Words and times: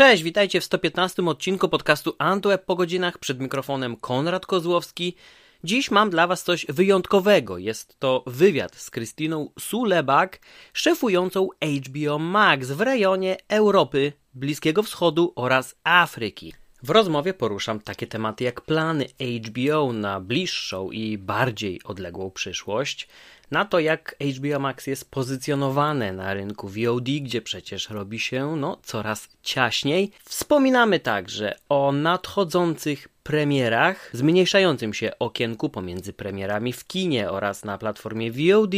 Cześć, 0.00 0.22
witajcie 0.22 0.60
w 0.60 0.64
115 0.64 1.22
odcinku 1.26 1.68
podcastu 1.68 2.14
Antweb 2.18 2.64
po 2.64 2.76
godzinach 2.76 3.18
przed 3.18 3.40
mikrofonem 3.40 3.96
Konrad 3.96 4.46
Kozłowski. 4.46 5.16
Dziś 5.64 5.90
mam 5.90 6.10
dla 6.10 6.26
Was 6.26 6.44
coś 6.44 6.66
wyjątkowego. 6.68 7.58
Jest 7.58 7.98
to 7.98 8.24
wywiad 8.26 8.76
z 8.76 8.90
Krystyną 8.90 9.50
Sulebak, 9.58 10.38
szefującą 10.72 11.48
HBO 11.86 12.18
Max 12.18 12.70
w 12.70 12.80
rejonie 12.80 13.36
Europy, 13.48 14.12
Bliskiego 14.34 14.82
Wschodu 14.82 15.32
oraz 15.36 15.74
Afryki. 15.84 16.52
W 16.82 16.90
rozmowie 16.90 17.34
poruszam 17.34 17.80
takie 17.80 18.06
tematy 18.06 18.44
jak 18.44 18.60
plany 18.60 19.06
HBO 19.46 19.92
na 19.92 20.20
bliższą 20.20 20.90
i 20.90 21.18
bardziej 21.18 21.80
odległą 21.84 22.30
przyszłość, 22.30 23.08
na 23.50 23.64
to 23.64 23.78
jak 23.78 24.16
HBO 24.36 24.58
Max 24.58 24.86
jest 24.86 25.10
pozycjonowane 25.10 26.12
na 26.12 26.34
rynku 26.34 26.68
VOD, 26.68 27.04
gdzie 27.04 27.42
przecież 27.42 27.90
robi 27.90 28.18
się 28.18 28.56
no, 28.56 28.78
coraz 28.82 29.28
ciaśniej. 29.42 30.12
Wspominamy 30.24 31.00
także 31.00 31.58
o 31.68 31.92
nadchodzących 31.92 33.08
premierach, 33.22 34.10
zmniejszającym 34.12 34.94
się 34.94 35.18
okienku 35.18 35.68
pomiędzy 35.68 36.12
premierami 36.12 36.72
w 36.72 36.86
kinie 36.86 37.30
oraz 37.30 37.64
na 37.64 37.78
platformie 37.78 38.32
VOD. 38.32 38.74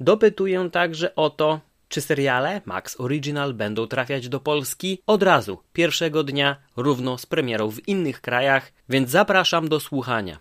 Dopytuję 0.00 0.70
także 0.72 1.14
o 1.14 1.30
to, 1.30 1.60
czy 1.88 2.00
seriale 2.00 2.60
Max 2.64 3.00
Original 3.00 3.54
będą 3.54 3.86
trafiać 3.86 4.28
do 4.28 4.40
Polski 4.40 5.02
od 5.06 5.22
razu, 5.22 5.58
pierwszego 5.72 6.24
dnia, 6.24 6.56
równo 6.76 7.18
z 7.18 7.26
premierą 7.26 7.70
w 7.70 7.88
innych 7.88 8.20
krajach, 8.20 8.72
więc 8.88 9.10
zapraszam 9.10 9.68
do 9.68 9.80
słuchania. 9.80 10.38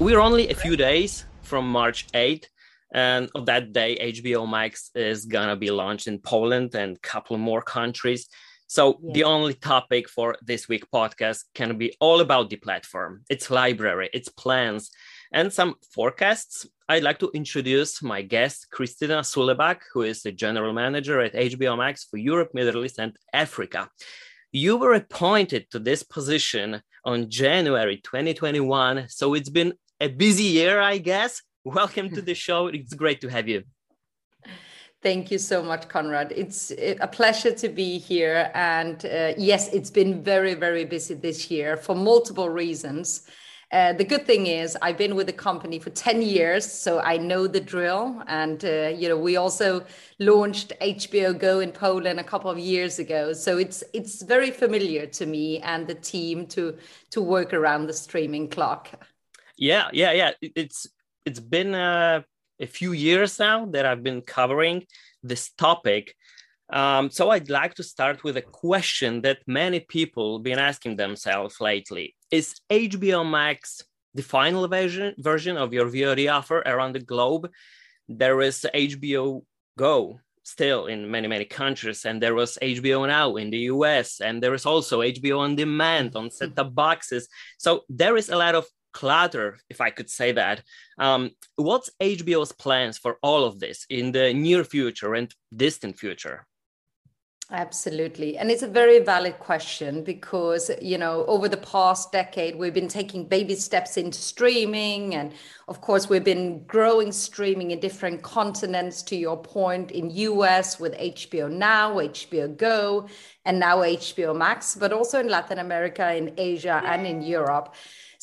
We're 0.00 0.20
only 0.20 0.50
a 0.50 0.54
few 0.54 0.76
days 0.76 1.26
from 1.42 1.64
March 1.64 2.04
8th, 2.12 2.50
and 2.94 3.30
on 3.34 3.44
that 3.44 3.72
day, 3.72 4.12
HBO 4.12 4.46
Max 4.46 4.90
is 4.94 5.26
gonna 5.26 5.56
be 5.56 5.70
launched 5.70 6.06
in 6.06 6.18
Poland 6.20 6.74
and 6.74 6.96
a 6.96 7.12
couple 7.12 7.38
more 7.38 7.62
countries. 7.62 8.28
So 8.66 8.98
yeah. 9.02 9.12
the 9.12 9.24
only 9.24 9.54
topic 9.54 10.08
for 10.08 10.36
this 10.42 10.68
week 10.68 10.84
podcast 10.92 11.44
can 11.54 11.76
be 11.76 11.96
all 12.00 12.20
about 12.20 12.50
the 12.50 12.56
platform, 12.56 13.22
its 13.28 13.50
library, 13.50 14.10
its 14.12 14.28
plans, 14.28 14.90
and 15.32 15.52
some 15.52 15.74
forecasts. 15.92 16.66
I'd 16.88 17.02
like 17.02 17.18
to 17.20 17.30
introduce 17.34 18.02
my 18.02 18.22
guest, 18.22 18.68
Christina 18.70 19.20
Sulebakk, 19.20 19.80
who 19.92 20.02
is 20.02 20.22
the 20.22 20.32
general 20.32 20.72
manager 20.72 21.20
at 21.20 21.34
HBO 21.34 21.76
Max 21.76 22.04
for 22.04 22.16
Europe, 22.16 22.50
Middle 22.54 22.84
East, 22.84 22.98
and 22.98 23.16
Africa. 23.32 23.88
You 24.52 24.76
were 24.76 24.94
appointed 24.94 25.70
to 25.70 25.78
this 25.78 26.02
position 26.02 26.80
on 27.04 27.28
January 27.28 27.96
2021, 27.96 29.06
so 29.08 29.34
it's 29.34 29.50
been 29.50 29.74
a 30.00 30.08
busy 30.08 30.44
year, 30.44 30.80
I 30.80 30.98
guess. 30.98 31.42
Welcome 31.64 32.10
to 32.10 32.22
the 32.22 32.34
show. 32.46 32.68
It's 32.68 32.94
great 32.94 33.20
to 33.22 33.28
have 33.28 33.48
you. 33.48 33.64
Thank 35.04 35.30
you 35.30 35.36
so 35.36 35.62
much, 35.62 35.86
Conrad. 35.86 36.32
It's 36.34 36.70
a 36.70 37.06
pleasure 37.06 37.52
to 37.52 37.68
be 37.68 37.98
here. 37.98 38.50
And 38.54 39.04
uh, 39.04 39.34
yes, 39.36 39.68
it's 39.68 39.90
been 39.90 40.22
very, 40.22 40.54
very 40.54 40.86
busy 40.86 41.12
this 41.12 41.50
year 41.50 41.76
for 41.76 41.94
multiple 41.94 42.48
reasons. 42.48 43.28
Uh, 43.70 43.92
the 43.92 44.04
good 44.04 44.26
thing 44.26 44.46
is 44.46 44.78
I've 44.80 44.96
been 44.96 45.14
with 45.14 45.26
the 45.26 45.34
company 45.34 45.78
for 45.78 45.90
10 45.90 46.22
years, 46.22 46.64
so 46.64 47.00
I 47.00 47.18
know 47.18 47.46
the 47.46 47.60
drill. 47.60 48.22
And, 48.28 48.64
uh, 48.64 48.94
you 48.96 49.10
know, 49.10 49.18
we 49.18 49.36
also 49.36 49.84
launched 50.20 50.72
HBO 50.80 51.38
Go 51.38 51.60
in 51.60 51.70
Poland 51.70 52.18
a 52.18 52.24
couple 52.24 52.50
of 52.50 52.58
years 52.58 52.98
ago. 52.98 53.34
So 53.34 53.58
it's, 53.58 53.84
it's 53.92 54.22
very 54.22 54.50
familiar 54.50 55.04
to 55.04 55.26
me 55.26 55.60
and 55.60 55.86
the 55.86 55.96
team 55.96 56.46
to, 56.46 56.78
to 57.10 57.20
work 57.20 57.52
around 57.52 57.88
the 57.88 57.92
streaming 57.92 58.48
clock. 58.48 58.88
Yeah, 59.58 59.90
yeah, 59.92 60.12
yeah. 60.12 60.30
It's, 60.40 60.86
it's 61.26 61.40
been, 61.40 61.74
uh 61.74 62.22
a 62.64 62.66
few 62.80 62.92
years 62.92 63.38
now 63.38 63.66
that 63.66 63.84
I've 63.86 64.02
been 64.02 64.22
covering 64.22 64.78
this 65.22 65.50
topic. 65.66 66.14
Um, 66.72 67.10
so 67.10 67.30
I'd 67.30 67.50
like 67.50 67.74
to 67.74 67.82
start 67.82 68.24
with 68.24 68.36
a 68.38 68.48
question 68.66 69.22
that 69.22 69.38
many 69.46 69.80
people 69.80 70.26
have 70.36 70.44
been 70.50 70.58
asking 70.70 70.96
themselves 70.96 71.60
lately: 71.60 72.06
Is 72.30 72.46
HBO 72.70 73.20
Max 73.38 73.82
the 74.14 74.22
final 74.22 74.66
version 74.68 75.14
version 75.18 75.56
of 75.56 75.74
your 75.76 75.86
VOD 75.94 76.32
offer 76.38 76.58
around 76.72 76.92
the 76.94 77.06
globe? 77.12 77.50
There 78.08 78.40
is 78.40 78.66
HBO 78.74 79.44
Go 79.76 80.20
still 80.44 80.86
in 80.86 81.10
many 81.10 81.28
many 81.34 81.44
countries, 81.44 82.04
and 82.04 82.16
there 82.22 82.34
was 82.34 82.58
HBO 82.62 83.06
Now 83.08 83.36
in 83.36 83.50
the 83.50 83.62
US, 83.74 84.20
and 84.20 84.42
there 84.42 84.54
is 84.54 84.66
also 84.66 85.00
HBO 85.00 85.38
on 85.40 85.56
demand 85.56 86.16
on 86.16 86.30
set-top 86.30 86.70
boxes. 86.74 87.28
So 87.58 87.70
there 87.88 88.16
is 88.16 88.28
a 88.30 88.36
lot 88.36 88.54
of 88.54 88.64
clutter, 88.94 89.58
if 89.68 89.82
I 89.82 89.90
could 89.90 90.08
say 90.08 90.32
that. 90.32 90.62
Um, 90.98 91.32
what's 91.56 91.90
HBO's 92.00 92.52
plans 92.52 92.96
for 92.96 93.18
all 93.22 93.44
of 93.44 93.60
this 93.60 93.84
in 93.90 94.12
the 94.12 94.32
near 94.32 94.64
future 94.64 95.14
and 95.14 95.30
distant 95.54 95.98
future? 95.98 96.46
Absolutely. 97.50 98.38
And 98.38 98.50
it's 98.50 98.62
a 98.62 98.66
very 98.66 99.00
valid 99.00 99.38
question 99.38 100.02
because, 100.02 100.70
you 100.80 100.96
know, 100.96 101.26
over 101.26 101.46
the 101.46 101.58
past 101.58 102.10
decade, 102.10 102.56
we've 102.56 102.72
been 102.72 102.88
taking 102.88 103.28
baby 103.28 103.54
steps 103.54 103.98
into 103.98 104.16
streaming. 104.18 105.14
And 105.14 105.30
of 105.68 105.82
course, 105.82 106.08
we've 106.08 106.24
been 106.24 106.64
growing 106.64 107.12
streaming 107.12 107.72
in 107.72 107.80
different 107.80 108.22
continents, 108.22 109.02
to 109.02 109.16
your 109.16 109.36
point, 109.36 109.90
in 109.90 110.08
US 110.08 110.80
with 110.80 110.94
HBO 110.94 111.52
Now, 111.52 111.96
HBO 111.96 112.56
Go, 112.56 113.08
and 113.44 113.60
now 113.60 113.80
HBO 113.80 114.34
Max, 114.34 114.74
but 114.74 114.94
also 114.94 115.20
in 115.20 115.28
Latin 115.28 115.58
America, 115.58 116.14
in 116.14 116.32
Asia, 116.38 116.80
and 116.86 117.06
in 117.06 117.20
Europe. 117.20 117.74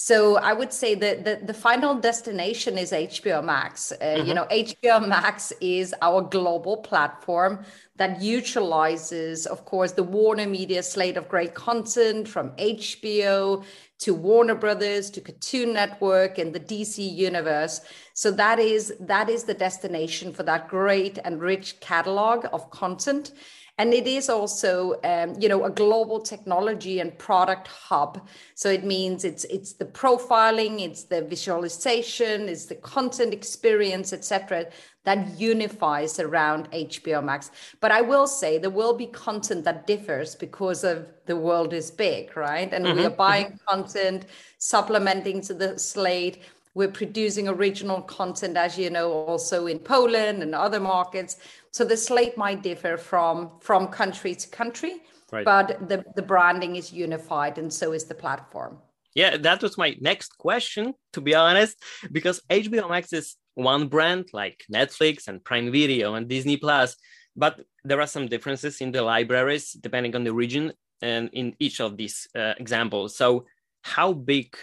So 0.03 0.38
I 0.38 0.53
would 0.53 0.73
say 0.73 0.95
that 0.95 1.25
the, 1.25 1.45
the 1.45 1.53
final 1.53 1.94
destination 1.94 2.75
is 2.75 2.91
HBO 2.91 3.44
Max. 3.44 3.91
Uh, 3.91 3.97
mm-hmm. 4.01 4.28
You 4.28 4.34
know, 4.34 4.47
HBO 4.50 5.07
Max 5.07 5.53
is 5.62 5.94
our 6.01 6.23
global 6.23 6.78
platform 6.78 7.63
that 7.97 8.19
utilizes, 8.19 9.45
of 9.45 9.63
course, 9.63 9.91
the 9.91 10.01
Warner 10.01 10.47
Media 10.47 10.81
slate 10.81 11.17
of 11.17 11.29
great 11.29 11.53
content 11.53 12.28
from 12.28 12.50
HBO 12.57 13.63
to 14.00 14.16
Warner 14.16 14.56
Brothers 14.56 15.12
to 15.12 15.22
Cartoon 15.22 15.73
Network 15.73 16.39
and 16.39 16.51
the 16.51 16.59
DC 16.59 16.97
universe. 16.97 17.81
So 18.16 18.31
that 18.31 18.57
is 18.57 18.95
that 19.01 19.29
is 19.29 19.44
the 19.44 19.53
destination 19.53 20.33
for 20.33 20.41
that 20.41 20.68
great 20.68 21.19
and 21.23 21.39
rich 21.39 21.79
catalog 21.79 22.47
of 22.51 22.72
content 22.72 23.33
and 23.78 23.94
it 23.94 24.08
is 24.08 24.30
also 24.30 25.00
um, 25.04 25.36
you 25.40 25.50
know 25.50 25.66
a 25.66 25.70
global 25.70 26.20
technology 26.20 27.00
and 27.00 27.18
product 27.18 27.68
hub 27.68 28.28
so 28.56 28.70
it 28.70 28.84
means 28.84 29.24
it's 29.24 29.44
it's 29.46 29.74
the 29.74 29.86
profiling 29.86 30.82
it's 30.82 31.04
the 31.06 31.22
visualization 31.22 32.50
it's 32.50 32.66
the 32.66 32.76
content 32.76 33.34
experience 33.34 34.14
etc 34.14 34.66
that 35.04 35.40
unifies 35.40 36.20
around 36.20 36.70
hbo 36.72 37.24
max 37.24 37.52
but 37.80 37.92
i 37.92 38.02
will 38.02 38.28
say 38.28 38.58
there 38.58 38.70
will 38.70 38.94
be 38.94 39.08
content 39.08 39.64
that 39.64 39.88
differs 39.88 40.36
because 40.36 40.84
of 40.84 41.08
the 41.26 41.36
world 41.36 41.74
is 41.74 41.90
big 41.90 42.36
right 42.36 42.74
and 42.74 42.86
mm-hmm. 42.86 42.98
we 42.98 43.06
are 43.06 43.10
buying 43.10 43.48
mm-hmm. 43.48 43.76
content 43.76 44.26
supplementing 44.58 45.42
to 45.42 45.54
the 45.54 45.78
slate 45.80 46.44
we're 46.74 46.88
producing 46.88 47.48
original 47.50 48.02
content, 48.02 48.56
as 48.56 48.78
you 48.78 48.90
know, 48.90 49.12
also 49.12 49.68
in 49.68 49.80
Poland 49.80 50.42
and 50.42 50.56
other 50.56 50.80
markets. 50.80 51.38
So 51.72 51.86
the 51.86 51.98
slate 51.98 52.38
might 52.38 52.62
differ 52.62 52.98
from 52.98 53.52
from 53.59 53.88
country 53.88 54.36
to 54.36 54.48
country, 54.50 55.02
right. 55.32 55.46
but 55.46 55.88
the, 55.88 56.04
the 56.16 56.22
branding 56.22 56.76
is 56.76 56.92
unified, 56.92 57.58
and 57.58 57.72
so 57.72 57.94
is 57.94 58.06
the 58.06 58.16
platform. 58.16 58.78
Yeah, 59.16 59.38
that 59.38 59.62
was 59.62 59.78
my 59.78 59.96
next 60.00 60.38
question, 60.38 60.94
to 61.14 61.22
be 61.22 61.36
honest, 61.36 61.78
because 62.12 62.42
HBO 62.50 62.90
Max 62.90 63.12
is 63.14 63.36
one 63.56 63.88
brand 63.88 64.30
like 64.34 64.64
Netflix 64.74 65.28
and 65.28 65.44
Prime 65.44 65.72
Video 65.72 66.14
and 66.14 66.28
Disney 66.28 66.58
Plus, 66.58 66.96
but 67.36 67.60
there 67.84 68.00
are 68.00 68.08
some 68.08 68.28
differences 68.28 68.80
in 68.80 68.92
the 68.92 69.02
libraries 69.02 69.74
depending 69.74 70.16
on 70.16 70.24
the 70.24 70.34
region 70.34 70.74
and 71.02 71.30
in 71.34 71.56
each 71.60 71.81
of 71.81 71.98
these 71.98 72.28
uh, 72.36 72.54
examples. 72.58 73.16
So, 73.16 73.46
how 73.81 74.14
big 74.14 74.56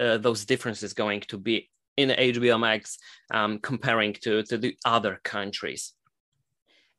uh, 0.00 0.18
those 0.18 0.44
differences 0.44 0.92
going 0.92 1.20
to 1.28 1.38
be 1.38 1.68
in 1.96 2.10
HBO 2.10 2.60
Max 2.60 2.98
um, 3.32 3.58
comparing 3.58 4.12
to, 4.22 4.42
to 4.44 4.58
the 4.58 4.76
other 4.84 5.20
countries? 5.24 5.94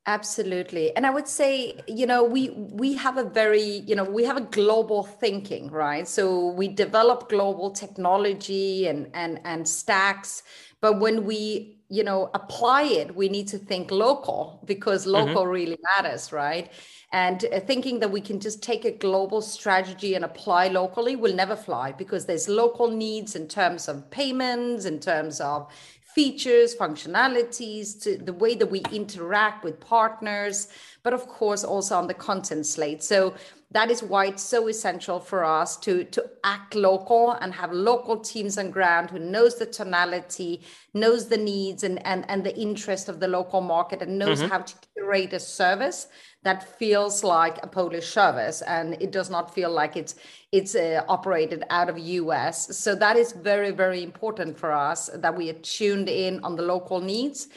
Absolutely 0.06 0.94
and 0.96 1.06
i 1.06 1.10
would 1.10 1.28
say 1.28 1.80
you 1.88 2.06
know 2.06 2.24
we 2.24 2.50
we 2.50 2.94
have 2.94 3.18
a 3.18 3.24
very 3.24 3.84
you 3.88 3.96
know 3.96 4.04
we 4.04 4.24
have 4.24 4.36
a 4.36 4.42
global 4.42 5.04
thinking 5.04 5.72
right 5.72 6.08
so 6.08 6.48
we 6.48 6.68
develop 6.68 7.30
global 7.30 7.72
technology 7.72 8.88
and 8.88 9.10
and 9.14 9.40
and 9.46 9.66
stacks 9.66 10.44
but 10.82 11.00
when 11.00 11.24
we 11.24 11.78
you 11.88 12.04
know 12.04 12.30
apply 12.34 12.84
it 12.84 13.16
we 13.16 13.30
need 13.30 13.48
to 13.48 13.58
think 13.58 13.92
local 13.92 14.62
because 14.66 15.04
mm-hmm. 15.04 15.26
local 15.26 15.44
mm-hmm. 15.44 15.52
really 15.52 15.80
matters 15.96 16.34
right 16.34 16.70
and 17.14 17.46
uh, 17.54 17.60
thinking 17.60 18.00
that 18.00 18.10
we 18.12 18.20
can 18.20 18.40
just 18.40 18.64
take 18.64 18.86
a 18.86 18.92
global 18.92 19.40
strategy 19.40 20.16
and 20.16 20.26
apply 20.26 20.68
locally 20.68 21.16
will 21.16 21.34
never 21.34 21.56
fly 21.56 21.92
because 21.92 22.26
there's 22.26 22.50
local 22.50 22.90
needs 22.90 23.36
in 23.36 23.48
terms 23.48 23.88
of 23.88 24.10
payments, 24.10 24.86
in 24.86 25.00
terms 25.00 25.40
of 25.40 25.72
features, 26.16 26.76
functionalities, 26.76 28.02
to 28.04 28.18
the 28.18 28.34
way 28.34 28.56
that 28.56 28.68
we 28.68 28.82
interact 28.92 29.64
with 29.64 29.80
partners, 29.80 30.68
but 31.02 31.14
of 31.14 31.28
course 31.28 31.64
also 31.64 31.96
on 31.96 32.08
the 32.08 32.14
content 32.14 32.66
slate. 32.66 33.04
So 33.04 33.34
that 33.74 33.92
is 33.92 34.02
why 34.02 34.28
it's 34.28 34.44
so 34.44 34.68
essential 34.68 35.20
for 35.20 35.44
us 35.44 35.78
to 35.78 36.04
to 36.06 36.24
act 36.44 36.76
local 36.76 37.32
and 37.42 37.54
have 37.54 37.72
local 37.72 38.18
teams 38.18 38.58
on 38.58 38.72
ground 38.72 39.10
who 39.10 39.20
knows 39.20 39.56
the 39.56 39.66
tonality 39.66 40.62
knows 40.94 41.28
the 41.28 41.38
needs 41.38 41.84
and 41.84 42.06
and, 42.06 42.26
and 42.30 42.44
the 42.44 42.56
interest 42.58 43.10
of 43.10 43.20
the 43.20 43.28
local 43.28 43.62
market 43.62 44.02
and 44.02 44.18
knows 44.18 44.40
mm-hmm. 44.40 44.52
how 44.52 44.60
to 44.60 44.76
curate 44.96 45.34
a 45.34 45.40
service 45.40 46.08
that 46.44 46.78
feels 46.78 47.24
like 47.24 47.58
a 47.64 47.68
polish 47.68 48.08
service. 48.08 48.62
And 48.62 49.02
it 49.02 49.12
does 49.12 49.30
not 49.30 49.54
feel 49.54 49.72
like 49.72 49.96
it's 49.96 50.16
it's 50.52 50.76
uh, 50.76 51.04
operated 51.08 51.64
out 51.72 51.90
of 51.90 51.98
us 51.98 52.78
so 52.78 52.94
that 52.94 53.18
is 53.18 53.32
very 53.32 53.72
very 53.72 54.04
important 54.04 54.56
for 54.56 54.72
us 54.72 55.10
that 55.16 55.36
we 55.36 55.50
are 55.50 55.60
tuned 55.64 56.08
in 56.08 56.40
on 56.44 56.56
the 56.56 56.62
local 56.62 57.02
needs 57.02 57.48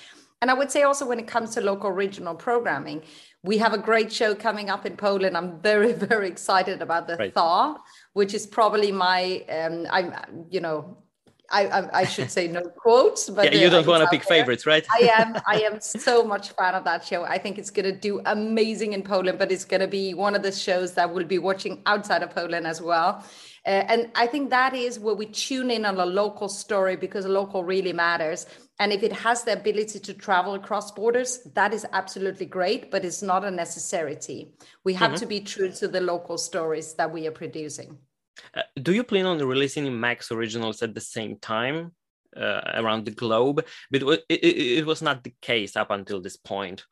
and 0.43 0.51
i 0.51 0.55
would 0.55 0.71
say 0.71 0.83
also 0.83 1.07
when 1.07 1.19
it 1.19 1.27
comes 1.27 1.55
to 1.55 1.61
local 1.61 1.91
regional 1.91 2.35
programming 2.35 3.03
we 3.47 3.59
have 3.59 3.73
a 3.73 3.79
great 3.79 4.13
show 4.13 4.35
coming 4.35 4.69
up 4.69 4.85
in 4.85 4.97
Poland. 4.97 5.37
I'm 5.37 5.61
very, 5.61 5.93
very 6.11 6.29
excited 6.29 6.83
about 6.83 7.07
the 7.07 7.17
right. 7.17 7.33
Thaw, 7.33 7.77
which 8.13 8.35
is 8.35 8.47
probably 8.47 8.93
my, 8.93 9.45
um, 9.49 9.87
I'm, 9.91 10.47
you 10.51 10.61
know, 10.61 10.99
I, 11.49 11.67
I, 11.69 11.99
I 12.01 12.05
should 12.05 12.29
say 12.29 12.49
no 12.49 12.63
quotes, 12.63 13.31
but 13.31 13.45
yeah, 13.53 13.61
you 13.61 13.71
don't 13.71 13.87
want 13.87 14.03
to 14.03 14.09
pick 14.09 14.27
there. 14.27 14.39
favorites, 14.39 14.67
right? 14.67 14.85
I 14.93 15.11
am, 15.17 15.37
I 15.47 15.61
am 15.61 15.81
so 15.81 16.25
much 16.25 16.51
fan 16.51 16.75
of 16.75 16.83
that 16.85 17.05
show. 17.05 17.23
I 17.23 17.39
think 17.39 17.57
it's 17.57 17.71
going 17.71 17.85
to 17.85 17.97
do 17.97 18.21
amazing 18.27 18.95
in 18.95 19.03
Poland, 19.05 19.39
but 19.39 19.53
it's 19.53 19.65
going 19.65 19.81
to 19.81 19.87
be 19.87 20.13
one 20.13 20.35
of 20.35 20.43
the 20.43 20.51
shows 20.51 20.95
that 20.95 21.15
we'll 21.15 21.25
be 21.25 21.39
watching 21.39 21.83
outside 21.87 22.25
of 22.25 22.31
Poland 22.31 22.67
as 22.67 22.83
well. 22.83 23.25
Uh, 23.65 23.85
and 23.89 24.11
I 24.17 24.27
think 24.27 24.51
that 24.51 24.75
is 24.75 24.99
where 24.99 25.15
we 25.15 25.27
tune 25.27 25.71
in 25.71 25.85
on 25.85 25.99
a 25.99 26.07
local 26.07 26.49
story 26.49 26.97
because 26.97 27.27
local 27.27 27.63
really 27.63 27.93
matters. 27.93 28.47
And 28.79 28.93
if 28.93 29.03
it 29.03 29.13
has 29.13 29.45
the 29.45 29.55
ability 29.55 30.01
to 30.01 30.15
travel 30.15 30.55
across 30.55 30.91
borders, 30.91 31.41
that 31.55 31.73
is 31.73 31.87
absolutely 31.93 32.47
great, 32.47 32.91
but 32.91 33.05
it's 33.05 33.23
not 33.23 33.45
a 33.45 33.51
necessity. 33.51 34.53
We 34.85 34.95
have 34.95 35.13
mm-hmm. 35.13 35.21
to 35.21 35.27
be 35.27 35.41
true 35.41 35.73
to 35.73 35.89
the 35.89 36.01
local 36.01 36.37
stories 36.37 36.95
that 36.95 37.11
we 37.11 37.27
are 37.27 37.33
producing. 37.33 37.99
Uh, 38.55 38.63
do 38.83 38.93
you 38.93 39.03
plan 39.03 39.25
on 39.25 39.39
releasing 39.39 39.99
Max 39.99 40.31
originals 40.31 40.83
at 40.83 40.95
the 40.95 41.01
same 41.01 41.39
time 41.39 41.93
uh, 42.37 42.61
around 42.75 43.07
the 43.07 43.13
globe? 43.13 43.65
But 43.91 44.03
it, 44.03 44.25
it, 44.29 44.79
it 44.79 44.87
was 44.87 45.01
not 45.01 45.25
the 45.25 45.35
case 45.41 45.75
up 45.75 45.91
until 45.91 46.21
this 46.21 46.37
point. 46.37 46.85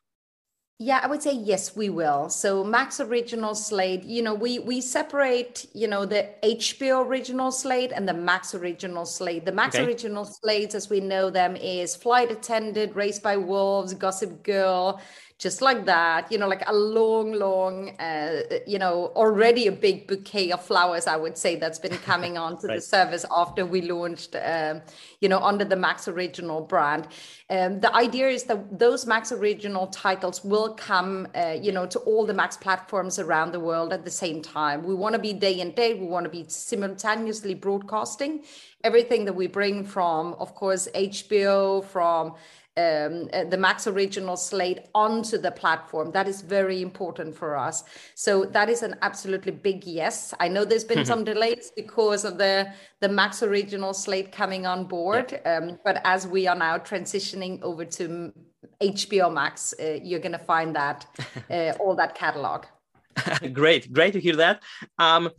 Yeah, 0.77 0.99
I 1.01 1.07
would 1.07 1.23
say 1.23 1.31
yes, 1.33 1.73
we 1.73 1.87
will. 1.87 2.27
So 2.29 2.61
Max 2.61 2.99
original 2.99 3.55
slate, 3.55 4.03
you 4.03 4.21
know, 4.21 4.33
we 4.33 4.59
we 4.59 4.81
separate, 4.81 5.65
you 5.73 5.87
know, 5.87 6.05
the 6.05 6.29
HBO 6.43 7.05
original 7.05 7.49
slate 7.49 7.93
and 7.93 8.05
the 8.05 8.13
Max 8.13 8.53
original 8.53 9.05
slate. 9.05 9.45
The 9.45 9.53
Max 9.53 9.75
okay. 9.75 9.85
original 9.85 10.25
slates, 10.25 10.75
as 10.75 10.89
we 10.89 10.99
know 10.99 11.29
them, 11.29 11.55
is 11.55 11.95
Flight 11.95 12.29
Attendant, 12.29 12.93
Raised 12.93 13.23
by 13.23 13.37
Wolves, 13.37 13.93
Gossip 13.93 14.43
Girl, 14.43 14.99
just 15.37 15.61
like 15.61 15.85
that 15.85 16.31
you 16.31 16.37
know 16.37 16.47
like 16.47 16.63
a 16.67 16.73
long 16.73 17.33
long 17.33 17.89
uh, 17.99 18.41
you 18.65 18.79
know 18.79 19.11
already 19.15 19.67
a 19.67 19.71
big 19.71 20.07
bouquet 20.07 20.51
of 20.51 20.63
flowers 20.63 21.07
i 21.07 21.15
would 21.17 21.37
say 21.37 21.55
that's 21.55 21.79
been 21.79 21.97
coming 21.97 22.37
onto 22.37 22.67
right. 22.67 22.75
the 22.75 22.81
service 22.81 23.25
after 23.31 23.65
we 23.65 23.81
launched 23.81 24.35
um, 24.41 24.81
you 25.19 25.29
know 25.29 25.39
under 25.39 25.65
the 25.65 25.75
max 25.75 26.07
original 26.07 26.61
brand. 26.61 27.07
Um, 27.49 27.79
the 27.79 27.93
idea 27.95 28.27
is 28.27 28.43
that 28.43 28.79
those 28.79 29.05
max 29.05 29.31
original 29.31 29.87
titles 29.87 30.43
will 30.43 30.73
come 30.73 31.27
uh, 31.35 31.57
you 31.61 31.71
know 31.71 31.85
to 31.87 31.99
all 31.99 32.25
the 32.25 32.33
max 32.33 32.57
platforms 32.57 33.19
around 33.19 33.51
the 33.51 33.59
world 33.59 33.93
at 33.93 34.03
the 34.05 34.11
same 34.11 34.41
time. 34.41 34.83
We 34.83 34.95
want 34.95 35.13
to 35.13 35.19
be 35.19 35.33
day 35.33 35.61
and 35.61 35.73
day 35.75 35.93
we 35.93 36.05
want 36.05 36.25
to 36.25 36.29
be 36.29 36.45
simultaneously 36.47 37.53
broadcasting 37.55 38.43
everything 38.83 39.25
that 39.25 39.33
we 39.33 39.47
bring 39.47 39.83
from 39.83 40.35
of 40.39 40.53
course 40.53 40.87
hbo 40.93 41.83
from 41.85 42.35
um, 42.77 43.29
uh, 43.33 43.45
the 43.45 43.57
Max 43.57 43.87
original 43.87 44.35
slate 44.35 44.79
onto 44.93 45.37
the 45.37 45.51
platform. 45.51 46.11
That 46.11 46.27
is 46.27 46.41
very 46.41 46.81
important 46.81 47.35
for 47.35 47.55
us. 47.55 47.83
So 48.15 48.45
that 48.45 48.69
is 48.69 48.83
an 48.83 48.95
absolutely 49.01 49.53
big 49.53 49.85
yes. 49.85 50.33
I 50.39 50.49
know 50.49 50.65
there's 50.65 50.83
been 50.83 51.05
some 51.13 51.23
delays 51.23 51.71
because 51.75 52.25
of 52.25 52.37
the 52.37 52.71
the 52.99 53.09
Max 53.09 53.43
original 53.43 53.93
slate 53.93 54.31
coming 54.31 54.65
on 54.65 54.85
board, 54.85 55.31
yeah. 55.31 55.57
um, 55.57 55.79
but 55.85 56.01
as 56.03 56.27
we 56.27 56.47
are 56.47 56.55
now 56.55 56.77
transitioning 56.77 57.61
over 57.61 57.85
to 57.85 58.33
HBO 58.81 59.31
Max, 59.31 59.73
uh, 59.79 59.99
you're 60.03 60.19
going 60.19 60.31
to 60.31 60.45
find 60.53 60.75
that 60.75 61.05
uh, 61.49 61.73
all 61.79 61.95
that 61.95 62.15
catalog. 62.15 62.65
great, 63.53 63.91
great 63.93 64.13
to 64.13 64.19
hear 64.19 64.35
that. 64.35 64.63
Um, 64.97 65.29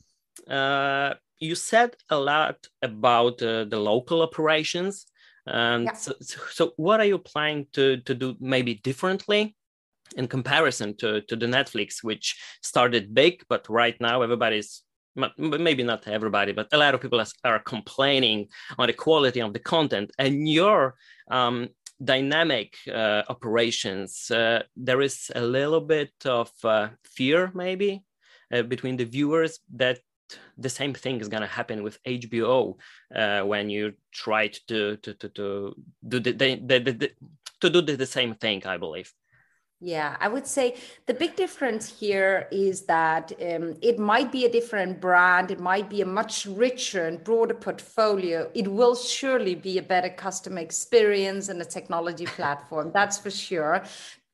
uh, 0.48 1.14
you 1.38 1.54
said 1.54 1.96
a 2.08 2.18
lot 2.18 2.66
about 2.82 3.42
uh, 3.42 3.64
the 3.64 3.78
local 3.78 4.22
operations 4.22 5.06
and 5.46 5.84
yeah. 5.84 5.92
so, 5.92 6.12
so, 6.20 6.72
what 6.76 7.00
are 7.00 7.06
you 7.06 7.18
planning 7.18 7.66
to, 7.72 7.98
to 7.98 8.14
do 8.14 8.36
maybe 8.40 8.74
differently 8.74 9.56
in 10.16 10.28
comparison 10.28 10.96
to, 10.98 11.20
to 11.22 11.36
the 11.36 11.46
Netflix, 11.46 12.02
which 12.02 12.36
started 12.62 13.14
big, 13.14 13.42
but 13.48 13.68
right 13.68 14.00
now 14.00 14.22
everybody's 14.22 14.82
maybe 15.38 15.82
not 15.82 16.06
everybody, 16.06 16.52
but 16.52 16.68
a 16.72 16.78
lot 16.78 16.94
of 16.94 17.00
people 17.00 17.22
are 17.44 17.58
complaining 17.60 18.48
on 18.78 18.86
the 18.86 18.92
quality 18.92 19.40
of 19.40 19.52
the 19.52 19.58
content. 19.58 20.10
And 20.18 20.48
your 20.48 20.94
um, 21.30 21.68
dynamic 22.04 22.76
uh, 22.92 23.22
operations, 23.28 24.30
uh, 24.30 24.62
there 24.76 25.00
is 25.00 25.30
a 25.34 25.40
little 25.40 25.80
bit 25.80 26.12
of 26.24 26.50
uh, 26.64 26.88
fear 27.04 27.50
maybe 27.54 28.04
uh, 28.52 28.62
between 28.62 28.96
the 28.96 29.04
viewers 29.04 29.58
that 29.74 30.00
the 30.58 30.68
same 30.68 30.94
thing 30.94 31.20
is 31.20 31.28
going 31.28 31.42
to 31.42 31.46
happen 31.46 31.82
with 31.82 32.02
HBO 32.04 32.76
uh, 33.14 33.42
when 33.42 33.70
you 33.70 33.94
try 34.12 34.48
to 34.68 34.96
to 34.96 35.14
to, 35.14 35.28
to 35.28 35.74
do 36.06 36.20
the, 36.20 36.32
the, 36.32 36.56
the, 36.56 36.78
the 36.92 37.10
to 37.60 37.70
do 37.70 37.80
the, 37.80 37.96
the 37.96 38.06
same 38.06 38.34
thing. 38.34 38.66
I 38.66 38.76
believe. 38.76 39.12
Yeah, 39.78 40.16
I 40.20 40.28
would 40.28 40.46
say 40.46 40.76
the 41.04 41.12
big 41.12 41.36
difference 41.36 42.00
here 42.00 42.48
is 42.50 42.86
that 42.86 43.30
um, 43.32 43.74
it 43.82 43.98
might 43.98 44.32
be 44.32 44.46
a 44.46 44.50
different 44.50 45.02
brand, 45.02 45.50
it 45.50 45.60
might 45.60 45.90
be 45.90 46.00
a 46.00 46.06
much 46.06 46.46
richer 46.46 47.06
and 47.06 47.22
broader 47.22 47.52
portfolio. 47.52 48.50
It 48.54 48.68
will 48.68 48.94
surely 48.94 49.54
be 49.54 49.76
a 49.76 49.82
better 49.82 50.08
customer 50.08 50.60
experience 50.60 51.50
and 51.50 51.60
a 51.60 51.64
technology 51.66 52.24
platform, 52.38 52.90
that's 52.94 53.18
for 53.18 53.30
sure. 53.30 53.84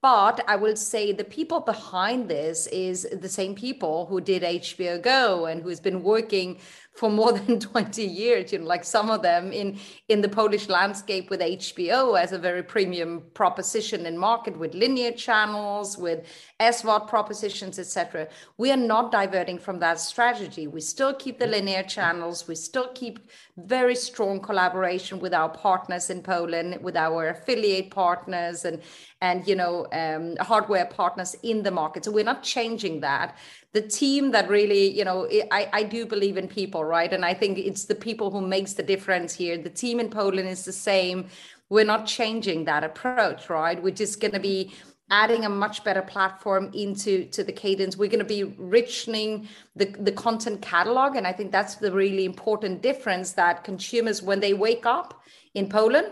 But 0.03 0.45
I 0.49 0.57
will 0.57 0.75
say 0.75 1.13
the 1.13 1.23
people 1.23 1.61
behind 1.61 2.29
this 2.29 2.67
is 2.67 3.07
the 3.13 3.29
same 3.29 3.55
people 3.55 4.07
who 4.07 4.21
did 4.21 4.43
HBO 4.43 5.01
Go 5.01 5.47
and 5.47 5.63
who's 5.63 5.79
been 5.79 6.03
working 6.03 6.59
for 6.95 7.11
more 7.11 7.33
than 7.33 7.59
20 7.73 8.05
years 8.05 8.53
you 8.53 8.59
know 8.59 8.67
like 8.67 8.85
some 8.85 9.11
of 9.11 9.23
them 9.23 9.53
in 9.53 9.79
in 10.09 10.21
the 10.21 10.29
polish 10.29 10.69
landscape 10.69 11.31
with 11.31 11.41
hbo 11.41 12.21
as 12.21 12.33
a 12.33 12.39
very 12.39 12.63
premium 12.63 13.23
proposition 13.35 14.07
in 14.07 14.17
market 14.17 14.57
with 14.59 14.75
linear 14.75 15.13
channels 15.13 15.97
with 15.97 16.27
svod 16.61 17.09
propositions 17.09 17.79
etc 17.79 18.29
we 18.59 18.71
are 18.71 18.77
not 18.77 19.11
diverting 19.13 19.59
from 19.59 19.79
that 19.81 20.01
strategy. 20.01 20.67
We 20.67 20.81
still 20.81 21.15
keep 21.15 21.39
the 21.39 21.47
linear 21.47 21.83
channels. 21.83 22.47
We 22.49 22.55
still 22.55 22.89
keep 22.95 23.19
very 23.57 23.95
strong 23.95 24.41
collaboration 24.41 25.19
with 25.19 25.35
our 25.35 25.49
partners 25.49 26.11
in 26.11 26.23
poland 26.23 26.79
with 26.83 26.97
our 26.97 27.29
affiliate 27.29 27.91
partners 27.91 28.65
and 28.65 28.81
and 29.21 29.47
you 29.47 29.55
know 29.55 29.87
um, 29.93 30.37
hardware 30.41 30.87
partners 30.87 31.37
in 31.43 31.63
the 31.63 31.71
market. 31.71 32.05
So 32.05 32.11
we're 32.11 32.25
not 32.25 32.43
changing 32.43 33.01
that 33.01 33.37
the 33.73 33.83
team 33.83 34.31
that 34.33 34.49
really 34.49 34.91
you 34.91 35.05
know 35.05 35.29
I, 35.51 35.69
I 35.73 35.83
do 35.83 36.07
believe 36.07 36.37
in 36.37 36.49
people 36.49 36.85
right? 36.85 37.13
And 37.13 37.25
i 37.25 37.35
think 37.35 37.59
it's 37.59 37.85
the 37.85 37.95
people 37.95 38.31
who 38.31 38.41
makes 38.41 38.75
the 38.75 38.83
difference 38.83 39.33
here. 39.35 39.59
The 39.59 39.71
team 39.71 40.01
in 40.01 40.11
poland 40.11 40.49
is 40.49 40.65
the 40.65 40.73
same. 40.73 41.27
We're 41.69 41.85
not 41.85 42.07
changing 42.07 42.65
that 42.67 42.85
approach 42.85 43.49
right? 43.49 43.83
We're 43.83 43.95
just 43.95 44.21
going 44.21 44.33
to 44.33 44.41
be 44.41 44.73
adding 45.11 45.45
a 45.45 45.49
much 45.49 45.85
better 45.85 46.01
platform 46.01 46.71
into 46.73 47.27
to 47.27 47.45
the 47.45 47.53
cadence. 47.53 47.99
We're 47.99 48.09
going 48.09 48.27
to 48.27 48.35
be 48.39 48.45
richening 48.45 49.47
the, 49.77 49.85
the 49.85 50.13
content 50.13 50.63
catalog 50.63 51.17
and 51.17 51.27
i 51.27 51.33
think 51.33 51.51
that's 51.53 51.77
the 51.77 51.93
really 51.93 52.25
important 52.25 52.83
difference 52.83 53.33
that 53.33 53.65
consumers 53.65 54.23
when 54.23 54.41
they 54.41 54.55
wake 54.55 54.87
up 54.87 55.23
in 55.55 55.69
poland 55.69 56.09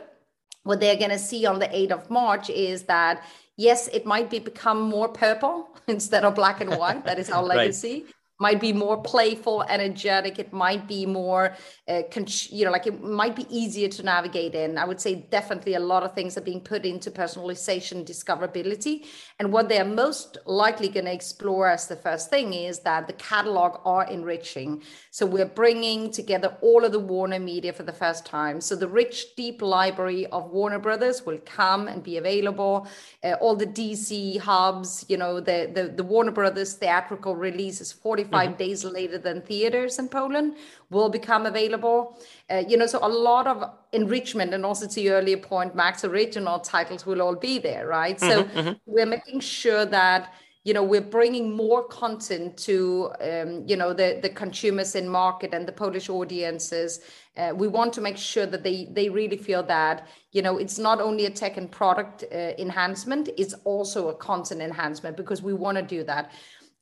what 0.63 0.81
they're 0.81 0.97
going 0.97 1.11
to 1.11 1.19
see 1.19 1.47
on 1.47 1.59
the 1.59 1.67
8th 1.67 1.91
of 1.93 2.11
march 2.11 2.51
is 2.51 2.85
that 2.85 3.25
yes, 3.57 3.89
it 3.89 4.07
might 4.07 4.31
be 4.31 4.39
become 4.39 4.81
more 4.81 5.09
purple 5.09 5.69
instead 5.87 6.25
of 6.25 6.35
black 6.35 6.61
and 6.61 6.77
white. 6.77 7.05
That 7.05 7.19
is 7.19 7.31
our 7.31 7.43
legacy. 7.55 8.05
right 8.05 8.15
might 8.41 8.59
be 8.59 8.73
more 8.73 8.97
playful, 9.01 9.63
energetic. 9.69 10.39
It 10.39 10.51
might 10.53 10.89
be 10.89 11.05
more, 11.05 11.55
uh, 11.87 12.03
you 12.49 12.65
know, 12.65 12.71
like 12.71 12.87
it 12.87 13.03
might 13.03 13.37
be 13.37 13.47
easier 13.51 13.89
to 13.89 14.03
navigate 14.03 14.55
in. 14.55 14.79
I 14.79 14.87
would 14.87 15.01
say 15.01 15.27
definitely 15.31 15.75
a 15.75 15.81
lot 15.81 16.03
of 16.03 16.15
things 16.15 16.39
are 16.39 16.41
being 16.41 16.63
put 16.63 16.87
into 16.87 17.11
personalization, 17.11 18.05
discoverability. 18.05 19.05
And 19.39 19.53
what 19.53 19.69
they 19.69 19.79
are 19.79 19.85
most 19.85 20.39
likely 20.47 20.89
going 20.89 21.05
to 21.05 21.13
explore 21.13 21.69
as 21.69 21.87
the 21.87 21.97
first 21.97 22.31
thing 22.31 22.55
is 22.55 22.81
that 22.81 23.07
the 23.07 23.13
catalog 23.13 23.81
are 23.85 24.07
enriching. 24.07 24.83
So 25.11 25.27
we're 25.27 25.45
bringing 25.45 26.11
together 26.11 26.57
all 26.63 26.85
of 26.85 26.93
the 26.93 26.99
Warner 26.99 27.39
media 27.39 27.75
for 27.75 27.83
the 27.83 27.93
first 27.93 28.25
time. 28.25 28.63
So 28.63 28.75
the 28.75 28.89
rich, 28.89 29.37
deep 29.37 29.61
library 29.61 30.27
of 30.29 30.51
Warner 30.51 30.79
Brothers 30.79 31.27
will 31.27 31.41
come 31.45 31.89
and 31.89 32.03
be 32.03 32.17
available. 32.17 32.89
Uh, 33.23 33.35
all 33.35 33.55
the 33.55 33.67
DC 33.67 34.39
hubs, 34.39 35.05
you 35.09 35.19
know, 35.19 35.41
the, 35.41 35.71
the, 35.75 35.89
the 35.89 36.05
Warner 36.05 36.33
Brothers 36.33 36.73
theatrical 36.73 37.37
releases, 37.37 37.93
40 37.93 38.30
5 38.31 38.49
mm-hmm. 38.49 38.59
days 38.59 38.85
later 38.85 39.19
than 39.19 39.43
theaters 39.43 39.99
in 39.99 40.09
Poland 40.09 40.57
will 40.91 41.09
become 41.09 41.47
available. 41.47 42.19
Uh, 42.51 42.63
you 42.69 42.77
know, 42.77 42.87
so 42.87 42.99
a 43.03 43.09
lot 43.09 43.47
of 43.47 43.71
enrichment, 43.93 44.55
and 44.55 44.65
also 44.65 44.87
to 44.87 45.01
your 45.01 45.17
earlier 45.17 45.37
point, 45.37 45.75
Max 45.75 46.05
original 46.05 46.59
titles 46.61 47.07
will 47.07 47.21
all 47.21 47.37
be 47.37 47.59
there, 47.59 47.87
right? 47.87 48.19
Mm-hmm, 48.19 48.31
so 48.31 48.45
mm-hmm. 48.45 48.73
we're 48.87 49.07
making 49.07 49.41
sure 49.41 49.85
that 49.87 50.33
you 50.65 50.75
know 50.75 50.83
we're 50.83 51.01
bringing 51.01 51.57
more 51.57 51.85
content 51.85 52.57
to 52.57 53.11
um, 53.21 53.65
you 53.67 53.77
know 53.77 53.93
the 53.95 54.19
the 54.23 54.29
consumers 54.29 54.95
in 54.95 55.09
market 55.09 55.55
and 55.55 55.67
the 55.67 55.73
polish 55.73 56.11
audiences 56.11 57.01
uh, 57.39 57.53
we 57.55 57.67
want 57.67 57.93
to 57.95 58.01
make 58.01 58.19
sure 58.19 58.47
that 58.47 58.63
they 58.63 58.87
they 58.93 59.09
really 59.09 59.39
feel 59.39 59.63
that 59.63 60.09
you 60.33 60.43
know 60.43 60.59
it's 60.59 60.79
not 60.79 61.01
only 61.01 61.25
a 61.25 61.31
tech 61.31 61.57
and 61.57 61.71
product 61.71 62.25
uh, 62.31 62.53
enhancement 62.59 63.31
it's 63.39 63.55
also 63.65 64.09
a 64.09 64.15
content 64.15 64.61
enhancement 64.61 65.17
because 65.17 65.41
we 65.41 65.55
want 65.55 65.79
to 65.79 65.83
do 65.83 66.05
that 66.05 66.31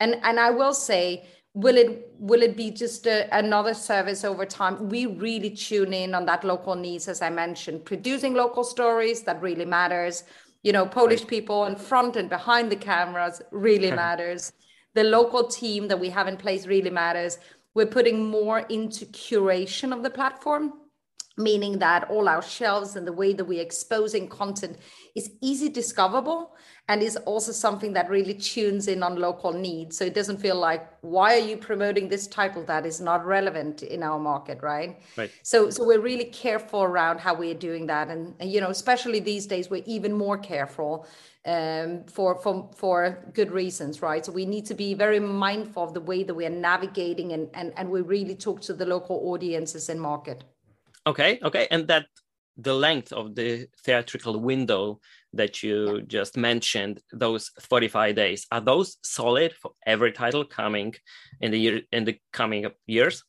and 0.00 0.16
and 0.24 0.40
i 0.40 0.50
will 0.50 0.74
say 0.74 1.24
will 1.54 1.76
it 1.76 2.10
will 2.18 2.42
it 2.42 2.56
be 2.56 2.70
just 2.70 3.06
a, 3.06 3.28
another 3.36 3.74
service 3.74 4.24
over 4.24 4.44
time? 4.44 4.88
We 4.88 5.06
really 5.06 5.50
tune 5.50 5.92
in 5.92 6.14
on 6.14 6.26
that 6.26 6.44
local 6.44 6.74
needs 6.74 7.08
as 7.08 7.22
i 7.22 7.30
mentioned 7.30 7.84
producing 7.84 8.34
local 8.34 8.64
stories 8.64 9.22
that 9.22 9.42
really 9.42 9.64
matters. 9.64 10.24
You 10.62 10.72
know 10.72 10.86
polish 10.86 11.20
right. 11.20 11.28
people 11.28 11.66
in 11.66 11.76
front 11.76 12.16
and 12.16 12.28
behind 12.28 12.70
the 12.70 12.76
cameras 12.76 13.40
really 13.50 13.90
matters. 14.04 14.52
The 14.94 15.04
local 15.04 15.46
team 15.46 15.88
that 15.88 16.00
we 16.00 16.10
have 16.10 16.28
in 16.28 16.36
place 16.36 16.66
really 16.66 16.90
matters. 16.90 17.38
We're 17.74 17.86
putting 17.86 18.28
more 18.28 18.60
into 18.60 19.04
curation 19.06 19.92
of 19.92 20.02
the 20.02 20.10
platform 20.10 20.72
meaning 21.38 21.78
that 21.78 22.10
all 22.10 22.28
our 22.28 22.42
shelves 22.42 22.96
and 22.96 23.06
the 23.06 23.12
way 23.12 23.32
that 23.32 23.44
we're 23.44 23.62
exposing 23.62 24.28
content 24.28 24.76
is 25.14 25.30
easy 25.40 25.68
discoverable 25.68 26.54
and 26.88 27.02
is 27.02 27.16
also 27.16 27.52
something 27.52 27.92
that 27.92 28.08
really 28.08 28.34
tunes 28.34 28.88
in 28.88 29.02
on 29.02 29.16
local 29.16 29.52
needs. 29.52 29.96
So 29.96 30.04
it 30.06 30.14
doesn't 30.14 30.38
feel 30.38 30.56
like 30.56 30.88
why 31.02 31.34
are 31.34 31.46
you 31.50 31.56
promoting 31.58 32.08
this 32.08 32.26
title 32.26 32.64
that? 32.64 32.86
Is 32.86 33.00
not 33.00 33.26
relevant 33.26 33.82
in 33.82 34.02
our 34.02 34.18
market 34.18 34.60
right? 34.62 34.98
Right. 35.16 35.30
So 35.42 35.70
so 35.70 35.84
we're 35.84 36.00
really 36.00 36.24
careful 36.24 36.82
around 36.82 37.20
how 37.20 37.34
we're 37.34 37.54
doing 37.54 37.86
that. 37.86 38.08
And, 38.08 38.34
and 38.40 38.50
you 38.50 38.60
know 38.60 38.70
especially 38.70 39.20
these 39.20 39.46
days 39.46 39.68
we're 39.68 39.84
even 39.86 40.12
more 40.12 40.38
careful 40.38 41.06
um, 41.44 42.04
for 42.04 42.34
for 42.36 42.70
for 42.74 43.30
good 43.34 43.52
reasons 43.52 44.00
right? 44.00 44.24
So 44.24 44.32
we 44.32 44.46
need 44.46 44.64
to 44.66 44.74
be 44.74 44.94
very 44.94 45.20
mindful 45.20 45.84
of 45.84 45.94
the 45.94 46.00
way 46.00 46.22
that 46.24 46.34
we 46.34 46.46
are 46.46 46.50
navigating 46.50 47.32
and 47.32 47.48
and, 47.54 47.72
and 47.76 47.90
we 47.90 48.00
really 48.00 48.34
talk 48.34 48.62
to 48.62 48.72
the 48.72 48.86
local 48.86 49.16
audiences 49.30 49.88
and 49.90 50.00
market 50.00 50.44
okay 51.08 51.38
okay 51.42 51.66
and 51.70 51.88
that 51.88 52.06
the 52.58 52.74
length 52.74 53.12
of 53.12 53.34
the 53.34 53.66
theatrical 53.84 54.40
window 54.40 55.00
that 55.32 55.62
you 55.62 56.02
just 56.02 56.36
mentioned, 56.36 57.00
those 57.12 57.50
45 57.60 58.16
days, 58.16 58.46
are 58.50 58.60
those 58.60 58.96
solid 59.02 59.52
for 59.52 59.72
every 59.86 60.12
title 60.12 60.44
coming 60.44 60.94
in 61.40 61.52
the 61.52 61.58
year 61.58 61.80
in 61.92 62.04
the 62.04 62.18
coming 62.32 62.66
years? 62.86 63.24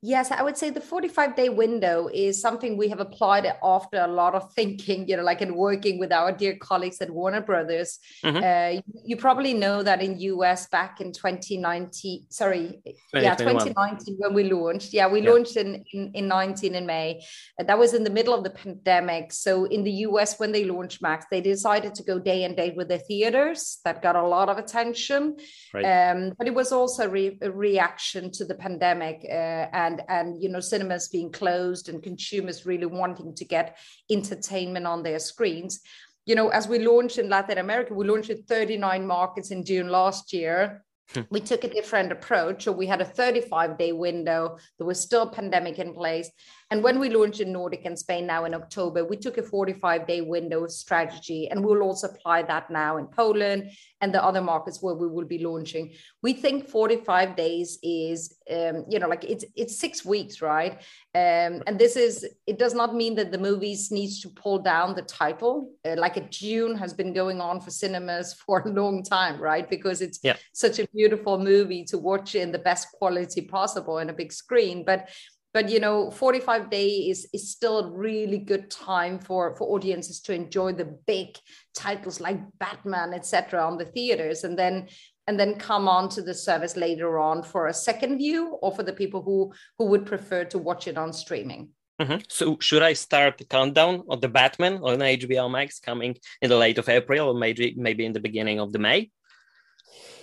Yes, 0.00 0.30
I 0.30 0.42
would 0.42 0.56
say 0.56 0.70
the 0.70 0.80
45 0.80 1.34
day 1.34 1.48
window 1.48 2.08
is 2.12 2.40
something 2.40 2.76
we 2.76 2.88
have 2.88 3.00
applied 3.00 3.52
after 3.64 3.98
a 3.98 4.06
lot 4.06 4.36
of 4.36 4.52
thinking, 4.52 5.08
you 5.08 5.16
know, 5.16 5.24
like 5.24 5.42
in 5.42 5.56
working 5.56 5.98
with 5.98 6.12
our 6.12 6.30
dear 6.30 6.56
colleagues 6.56 7.00
at 7.00 7.10
Warner 7.10 7.40
Brothers. 7.40 7.98
Mm-hmm. 8.24 8.36
Uh, 8.78 8.80
you 9.04 9.16
probably 9.16 9.54
know 9.54 9.82
that 9.82 10.00
in 10.00 10.20
US 10.20 10.68
back 10.68 11.00
in 11.00 11.12
2019, 11.12 12.26
sorry, 12.28 12.80
yeah, 13.12 13.34
2019 13.34 14.16
when 14.18 14.34
we 14.34 14.44
launched. 14.44 14.92
Yeah, 14.92 15.08
we 15.08 15.20
yeah. 15.20 15.30
launched 15.30 15.56
in, 15.56 15.84
in, 15.92 16.12
in 16.14 16.28
19 16.28 16.76
in 16.76 16.86
May. 16.86 17.20
Uh, 17.58 17.64
that 17.64 17.76
was 17.76 17.92
in 17.92 18.04
the 18.04 18.10
middle 18.10 18.34
of 18.34 18.44
the 18.44 18.50
pandemic. 18.50 19.32
So 19.32 19.64
in 19.64 19.82
the 19.82 20.06
US, 20.06 20.38
when 20.38 20.52
they 20.52 20.64
launched 20.64 21.02
Max, 21.02 21.26
they 21.28 21.40
decided 21.40 21.96
to 21.96 22.04
go 22.04 22.20
day 22.20 22.44
and 22.44 22.56
date 22.56 22.76
with 22.76 22.86
the 22.86 22.98
theaters. 22.98 23.78
That 23.84 24.00
got 24.00 24.14
a 24.14 24.22
lot 24.24 24.48
of 24.48 24.58
attention. 24.58 25.38
Right. 25.74 25.84
Um, 25.84 26.34
but 26.38 26.46
it 26.46 26.54
was 26.54 26.70
also 26.70 27.08
re- 27.08 27.36
a 27.42 27.50
reaction 27.50 28.30
to 28.32 28.44
the 28.44 28.54
pandemic. 28.54 29.26
Uh, 29.28 29.66
and 29.88 30.02
and 30.08 30.42
you 30.42 30.48
know 30.48 30.60
cinemas 30.60 31.08
being 31.08 31.32
closed 31.32 31.88
and 31.88 32.02
consumers 32.02 32.66
really 32.66 32.86
wanting 32.86 33.34
to 33.34 33.44
get 33.44 33.76
entertainment 34.10 34.86
on 34.86 35.02
their 35.02 35.18
screens. 35.18 35.80
You 36.26 36.34
know 36.34 36.48
as 36.48 36.68
we 36.68 36.78
launched 36.78 37.18
in 37.18 37.28
latin 37.30 37.58
america 37.58 37.94
we 37.94 38.06
launched 38.06 38.30
in 38.30 38.42
39 38.42 39.06
markets 39.06 39.50
in 39.50 39.64
june 39.64 39.88
last 39.88 40.32
year. 40.32 40.84
Hmm. 41.14 41.22
we 41.30 41.40
took 41.40 41.64
a 41.64 41.70
different 41.70 42.12
approach. 42.12 42.64
So 42.64 42.72
we 42.72 42.86
had 42.86 43.00
a 43.00 43.04
35 43.06 43.78
day 43.78 43.92
window. 43.92 44.58
There 44.76 44.86
was 44.86 45.00
still 45.00 45.26
pandemic 45.26 45.78
in 45.78 45.94
place 45.94 46.30
and 46.70 46.82
when 46.82 47.00
we 47.00 47.08
launched 47.08 47.40
in 47.40 47.50
Nordic 47.50 47.86
and 47.86 47.98
Spain 47.98 48.26
now 48.26 48.44
in 48.44 48.52
October, 48.52 49.02
we 49.02 49.16
took 49.16 49.38
a 49.38 49.42
45 49.42 50.06
day 50.06 50.20
window 50.20 50.66
strategy, 50.66 51.48
and 51.48 51.64
we'll 51.64 51.82
also 51.82 52.08
apply 52.08 52.42
that 52.42 52.70
now 52.70 52.98
in 52.98 53.06
Poland 53.06 53.70
and 54.02 54.12
the 54.12 54.22
other 54.22 54.42
markets 54.42 54.82
where 54.82 54.94
we 54.94 55.08
will 55.08 55.24
be 55.24 55.38
launching. 55.38 55.94
We 56.22 56.34
think 56.34 56.68
45 56.68 57.36
days 57.36 57.78
is, 57.82 58.36
um, 58.50 58.84
you 58.90 58.98
know, 58.98 59.08
like 59.08 59.24
it's 59.24 59.46
it's 59.56 59.78
six 59.78 60.04
weeks, 60.04 60.42
right? 60.42 60.74
Um, 61.14 61.62
and 61.66 61.78
this 61.78 61.96
is 61.96 62.26
it 62.46 62.58
does 62.58 62.74
not 62.74 62.94
mean 62.94 63.14
that 63.14 63.32
the 63.32 63.38
movies 63.38 63.90
needs 63.90 64.20
to 64.20 64.28
pull 64.28 64.58
down 64.58 64.94
the 64.94 65.02
title. 65.02 65.72
Uh, 65.86 65.94
like 65.96 66.18
a 66.18 66.28
Dune 66.28 66.76
has 66.76 66.92
been 66.92 67.14
going 67.14 67.40
on 67.40 67.62
for 67.62 67.70
cinemas 67.70 68.34
for 68.46 68.60
a 68.60 68.68
long 68.68 69.02
time, 69.02 69.40
right? 69.40 69.68
Because 69.68 70.02
it's 70.02 70.20
yeah. 70.22 70.36
such 70.52 70.78
a 70.78 70.88
beautiful 70.88 71.38
movie 71.38 71.84
to 71.84 71.96
watch 71.96 72.34
in 72.34 72.52
the 72.52 72.58
best 72.58 72.92
quality 72.92 73.40
possible 73.40 73.98
in 73.98 74.10
a 74.10 74.12
big 74.12 74.34
screen, 74.34 74.84
but 74.84 75.08
but 75.54 75.68
you 75.68 75.80
know 75.80 76.10
45 76.10 76.70
days 76.70 77.16
is, 77.16 77.28
is 77.32 77.50
still 77.50 77.78
a 77.78 77.90
really 77.90 78.38
good 78.38 78.70
time 78.70 79.18
for 79.18 79.54
for 79.56 79.68
audiences 79.68 80.20
to 80.20 80.32
enjoy 80.32 80.72
the 80.72 80.96
big 81.06 81.36
titles 81.74 82.20
like 82.20 82.38
batman 82.58 83.14
etc 83.14 83.64
on 83.64 83.78
the 83.78 83.84
theaters 83.84 84.44
and 84.44 84.58
then 84.58 84.88
and 85.26 85.38
then 85.38 85.56
come 85.56 85.88
on 85.88 86.08
to 86.08 86.22
the 86.22 86.34
service 86.34 86.76
later 86.76 87.18
on 87.18 87.42
for 87.42 87.66
a 87.66 87.74
second 87.74 88.18
view 88.18 88.58
or 88.62 88.74
for 88.74 88.82
the 88.82 88.92
people 88.92 89.22
who 89.22 89.52
who 89.78 89.86
would 89.86 90.06
prefer 90.06 90.44
to 90.44 90.58
watch 90.58 90.88
it 90.88 90.98
on 90.98 91.12
streaming 91.12 91.68
mm-hmm. 92.00 92.20
So 92.28 92.56
should 92.60 92.82
I 92.82 92.92
start 92.94 93.38
the 93.38 93.44
countdown 93.44 94.04
of 94.08 94.20
the 94.20 94.28
Batman 94.28 94.74
on 94.82 94.98
HBO 94.98 95.50
Max 95.50 95.80
coming 95.80 96.16
in 96.42 96.48
the 96.48 96.56
late 96.56 96.78
of 96.78 96.88
April 96.88 97.28
or 97.28 97.34
maybe 97.34 97.74
maybe 97.76 98.04
in 98.04 98.12
the 98.12 98.20
beginning 98.20 98.60
of 98.60 98.72
the 98.72 98.78
May? 98.78 99.10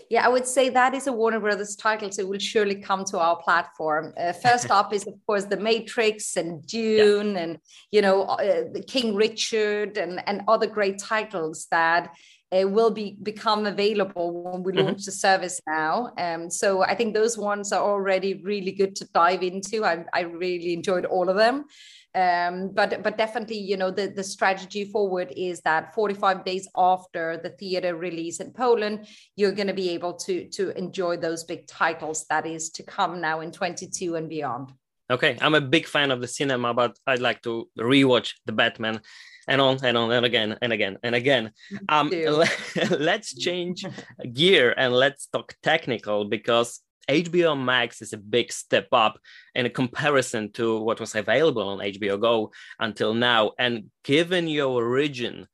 Yeah, 0.09 0.25
I 0.25 0.29
would 0.29 0.45
say 0.45 0.69
that 0.69 0.93
is 0.93 1.07
a 1.07 1.13
Warner 1.13 1.39
Brothers 1.39 1.75
title, 1.75 2.11
so 2.11 2.21
it 2.21 2.27
will 2.27 2.39
surely 2.39 2.75
come 2.75 3.03
to 3.05 3.19
our 3.19 3.37
platform. 3.37 4.13
Uh, 4.17 4.33
first 4.33 4.69
up 4.79 4.93
is, 4.93 5.07
of 5.07 5.13
course, 5.25 5.45
The 5.45 5.57
Matrix 5.57 6.37
and 6.37 6.65
Dune, 6.65 7.33
yeah. 7.33 7.39
and 7.39 7.57
you 7.91 8.01
know, 8.01 8.23
uh, 8.23 8.65
King 8.87 9.15
Richard, 9.15 9.97
and 9.97 10.21
and 10.27 10.41
other 10.47 10.67
great 10.67 10.99
titles 10.99 11.67
that 11.71 12.15
uh, 12.55 12.67
will 12.67 12.91
be 12.91 13.17
become 13.23 13.65
available 13.65 14.43
when 14.43 14.63
we 14.63 14.73
mm-hmm. 14.73 14.85
launch 14.85 15.05
the 15.05 15.11
service 15.11 15.59
now. 15.67 16.11
Um, 16.17 16.49
so 16.49 16.83
I 16.83 16.95
think 16.95 17.13
those 17.13 17.37
ones 17.37 17.71
are 17.71 17.81
already 17.81 18.41
really 18.43 18.71
good 18.71 18.95
to 18.97 19.05
dive 19.13 19.43
into. 19.43 19.83
I, 19.83 20.05
I 20.13 20.21
really 20.21 20.73
enjoyed 20.73 21.05
all 21.05 21.29
of 21.29 21.37
them. 21.37 21.65
Um, 22.15 22.69
but 22.73 23.03
but 23.03 23.17
definitely, 23.17 23.57
you 23.57 23.75
know, 23.75 23.91
the, 23.91 24.07
the 24.07 24.23
strategy 24.23 24.85
forward 24.85 25.33
is 25.35 25.59
that 25.61 25.93
45 25.93 26.45
days 26.45 26.67
after 26.77 27.37
the 27.43 27.49
theater 27.49 27.95
release 27.95 28.39
in 28.39 28.51
Poland, 28.51 29.07
you're 29.35 29.51
going 29.51 29.67
to 29.67 29.73
be 29.73 29.89
able 29.89 30.13
to 30.13 30.47
to 30.49 30.77
enjoy 30.77 31.17
those 31.17 31.43
big 31.43 31.67
titles 31.67 32.25
that 32.29 32.45
is 32.45 32.69
to 32.71 32.83
come 32.83 33.19
now 33.19 33.41
in 33.41 33.51
22 33.51 34.15
and 34.15 34.29
beyond. 34.29 34.71
Okay, 35.11 35.37
I'm 35.41 35.55
a 35.55 35.61
big 35.61 35.87
fan 35.87 36.09
of 36.09 36.21
the 36.21 36.27
cinema, 36.27 36.73
but 36.73 36.97
I'd 37.05 37.19
like 37.19 37.41
to 37.43 37.69
rewatch 37.77 38.33
the 38.45 38.53
Batman 38.53 39.01
and 39.47 39.61
on 39.61 39.77
and 39.83 39.97
on 39.97 40.11
and 40.11 40.25
again 40.25 40.57
and 40.61 40.73
again 40.73 40.97
and 41.03 41.15
again. 41.15 41.51
Um, 41.89 42.09
let's 42.89 43.35
change 43.35 43.85
gear 44.33 44.73
and 44.77 44.93
let's 44.93 45.27
talk 45.27 45.55
technical 45.61 46.25
because 46.25 46.79
HBO 47.07 47.61
Max 47.61 48.01
is 48.01 48.13
a 48.13 48.17
big 48.17 48.51
step 48.51 48.87
up 48.91 49.19
in 49.53 49.65
a 49.65 49.69
comparison 49.69 50.51
to 50.53 50.79
what 50.79 50.99
was 50.99 51.15
available 51.15 51.67
on 51.67 51.79
HBO 51.79 52.19
Go 52.19 52.51
until 52.79 53.13
now. 53.13 53.51
And 53.59 53.91
given 54.03 54.47
your 54.47 54.73
origin 54.73 55.47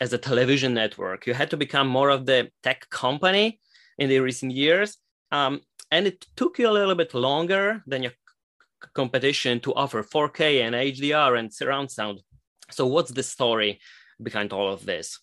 as 0.00 0.12
a 0.12 0.18
television 0.18 0.74
network, 0.74 1.26
you 1.26 1.34
had 1.34 1.50
to 1.50 1.56
become 1.56 1.88
more 1.88 2.10
of 2.10 2.26
the 2.26 2.50
tech 2.62 2.88
company 2.90 3.60
in 3.98 4.08
the 4.08 4.20
recent 4.20 4.52
years. 4.52 4.98
Um, 5.32 5.60
and 5.90 6.06
it 6.06 6.26
took 6.36 6.58
you 6.58 6.68
a 6.68 6.72
little 6.72 6.94
bit 6.94 7.14
longer 7.14 7.82
than 7.86 8.02
your 8.02 8.12
competition 8.94 9.60
to 9.60 9.74
offer 9.74 10.02
4K 10.02 10.62
and 10.62 10.74
HDR 10.74 11.38
and 11.38 11.52
surround 11.52 11.90
sound. 11.90 12.20
So, 12.70 12.86
what's 12.86 13.12
the 13.12 13.22
story 13.22 13.80
behind 14.20 14.52
all 14.52 14.72
of 14.72 14.84
this? 14.84 15.20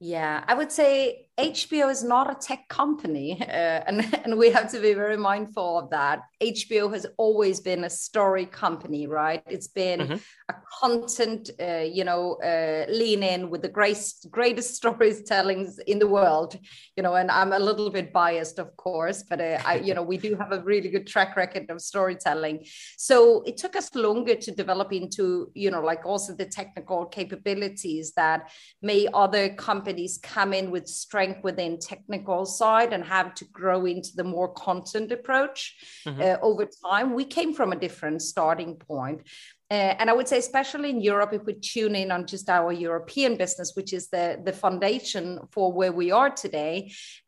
Yeah, 0.00 0.44
I 0.46 0.54
would 0.54 0.70
say 0.70 1.23
HBO 1.38 1.90
is 1.90 2.04
not 2.04 2.30
a 2.30 2.34
tech 2.34 2.68
company, 2.68 3.40
uh, 3.40 3.44
and, 3.44 4.20
and 4.24 4.38
we 4.38 4.50
have 4.50 4.70
to 4.70 4.80
be 4.80 4.94
very 4.94 5.16
mindful 5.16 5.78
of 5.78 5.90
that. 5.90 6.20
HBO 6.40 6.92
has 6.92 7.06
always 7.16 7.60
been 7.60 7.84
a 7.84 7.90
story 7.90 8.46
company, 8.46 9.08
right? 9.08 9.42
It's 9.48 9.66
been 9.66 10.00
mm-hmm. 10.00 10.14
a 10.48 10.54
content, 10.80 11.50
uh, 11.60 11.86
you 11.90 12.04
know, 12.04 12.34
uh, 12.34 12.86
lean 12.88 13.24
in 13.24 13.50
with 13.50 13.62
the 13.62 13.68
greatest, 13.68 14.28
greatest 14.30 14.80
storytellings 14.82 15.78
in 15.86 15.98
the 15.98 16.06
world, 16.06 16.56
you 16.96 17.02
know. 17.02 17.14
And 17.14 17.30
I'm 17.30 17.52
a 17.52 17.58
little 17.58 17.90
bit 17.90 18.12
biased, 18.12 18.60
of 18.60 18.76
course, 18.76 19.24
but 19.28 19.40
uh, 19.40 19.60
I, 19.64 19.76
you 19.76 19.94
know, 19.94 20.02
we 20.02 20.18
do 20.18 20.36
have 20.36 20.52
a 20.52 20.62
really 20.62 20.88
good 20.88 21.06
track 21.06 21.36
record 21.36 21.68
of 21.68 21.80
storytelling. 21.80 22.64
So 22.96 23.42
it 23.42 23.56
took 23.56 23.74
us 23.74 23.92
longer 23.94 24.36
to 24.36 24.50
develop 24.52 24.92
into, 24.92 25.50
you 25.54 25.70
know, 25.72 25.80
like 25.80 26.06
also 26.06 26.34
the 26.34 26.46
technical 26.46 27.06
capabilities 27.06 28.12
that 28.12 28.50
may 28.82 29.08
other 29.12 29.48
companies 29.48 30.20
come 30.22 30.52
in 30.52 30.70
with 30.70 30.86
strength 30.86 31.23
strength 31.24 31.44
within 31.44 31.78
technical 31.78 32.44
side 32.44 32.92
and 32.92 33.04
have 33.04 33.34
to 33.34 33.44
grow 33.46 33.86
into 33.86 34.10
the 34.16 34.24
more 34.24 34.52
content 34.52 35.12
approach 35.12 35.76
mm-hmm. 36.06 36.20
uh, 36.20 36.36
over 36.42 36.68
time 36.86 37.14
we 37.14 37.24
came 37.24 37.54
from 37.54 37.72
a 37.72 37.76
different 37.76 38.20
starting 38.22 38.76
point 38.76 39.22
Uh, 39.70 39.96
and 40.00 40.10
I 40.10 40.14
would 40.16 40.28
say, 40.28 40.38
especially 40.38 40.90
in 40.90 41.00
Europe, 41.12 41.32
if 41.36 41.42
we 41.46 41.54
tune 41.72 41.96
in 42.02 42.10
on 42.12 42.26
just 42.32 42.48
our 42.48 42.70
European 42.88 43.36
business, 43.36 43.72
which 43.76 43.92
is 43.98 44.04
the 44.14 44.26
the 44.46 44.52
foundation 44.52 45.24
for 45.54 45.66
where 45.78 45.94
we 46.00 46.12
are 46.20 46.30
today, 46.44 46.74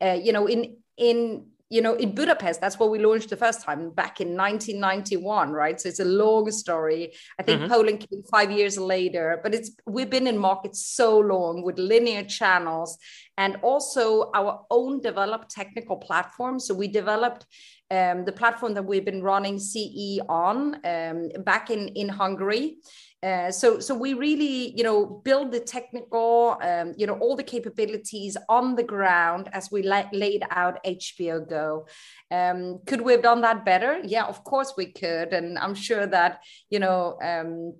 uh, 0.05 0.17
you 0.25 0.31
know, 0.35 0.45
in 0.47 0.61
in 0.95 1.17
you 1.69 1.81
know, 1.81 1.95
in 1.95 2.15
Budapest, 2.15 2.61
that's 2.61 2.79
where 2.79 2.89
we 2.89 2.99
launched 2.99 3.29
the 3.29 3.35
first 3.35 3.61
time 3.61 3.89
back 3.89 4.21
in 4.21 4.37
1991, 4.37 5.51
right? 5.51 5.79
So 5.79 5.89
it's 5.89 5.99
a 5.99 6.05
long 6.05 6.49
story. 6.51 7.13
I 7.37 7.43
think 7.43 7.61
mm-hmm. 7.61 7.71
Poland 7.71 7.99
came 7.99 8.23
five 8.31 8.51
years 8.51 8.77
later, 8.77 9.39
but 9.43 9.53
it's 9.53 9.71
we've 9.85 10.09
been 10.09 10.27
in 10.27 10.37
markets 10.37 10.85
so 10.85 11.19
long 11.19 11.63
with 11.63 11.77
linear 11.77 12.23
channels 12.23 12.97
and 13.37 13.57
also 13.61 14.31
our 14.33 14.65
own 14.71 15.01
developed 15.01 15.49
technical 15.49 15.97
platform. 15.97 16.59
So 16.59 16.73
we 16.73 16.87
developed 16.87 17.45
um, 17.91 18.23
the 18.23 18.31
platform 18.31 18.73
that 18.75 18.85
we've 18.85 19.05
been 19.05 19.21
running 19.21 19.59
CE 19.59 20.19
on 20.29 20.79
um, 20.85 21.29
back 21.43 21.69
in 21.69 21.89
in 21.89 22.07
Hungary. 22.07 22.77
Uh, 23.23 23.51
so, 23.51 23.79
so 23.79 23.95
we 23.95 24.13
really, 24.13 24.77
you 24.77 24.83
know, 24.83 25.05
build 25.05 25.51
the 25.51 25.59
technical, 25.59 26.55
um, 26.61 26.93
you 26.97 27.07
know, 27.07 27.17
all 27.17 27.35
the 27.35 27.43
capabilities 27.43 28.37
on 28.47 28.75
the 28.75 28.83
ground 28.83 29.49
as 29.53 29.71
we 29.71 29.81
la- 29.81 30.09
laid 30.13 30.43
out 30.51 30.83
HBO 30.83 31.49
Go. 31.49 31.87
Um, 32.29 32.79
could 32.85 33.01
we 33.01 33.13
have 33.13 33.23
done 33.23 33.41
that 33.41 33.65
better? 33.65 33.99
Yeah, 34.03 34.25
of 34.25 34.43
course 34.43 34.73
we 34.77 34.87
could, 34.91 35.33
and 35.33 35.57
I'm 35.57 35.75
sure 35.75 36.05
that 36.05 36.43
you 36.69 36.79
know. 36.79 37.17
Um, 37.21 37.73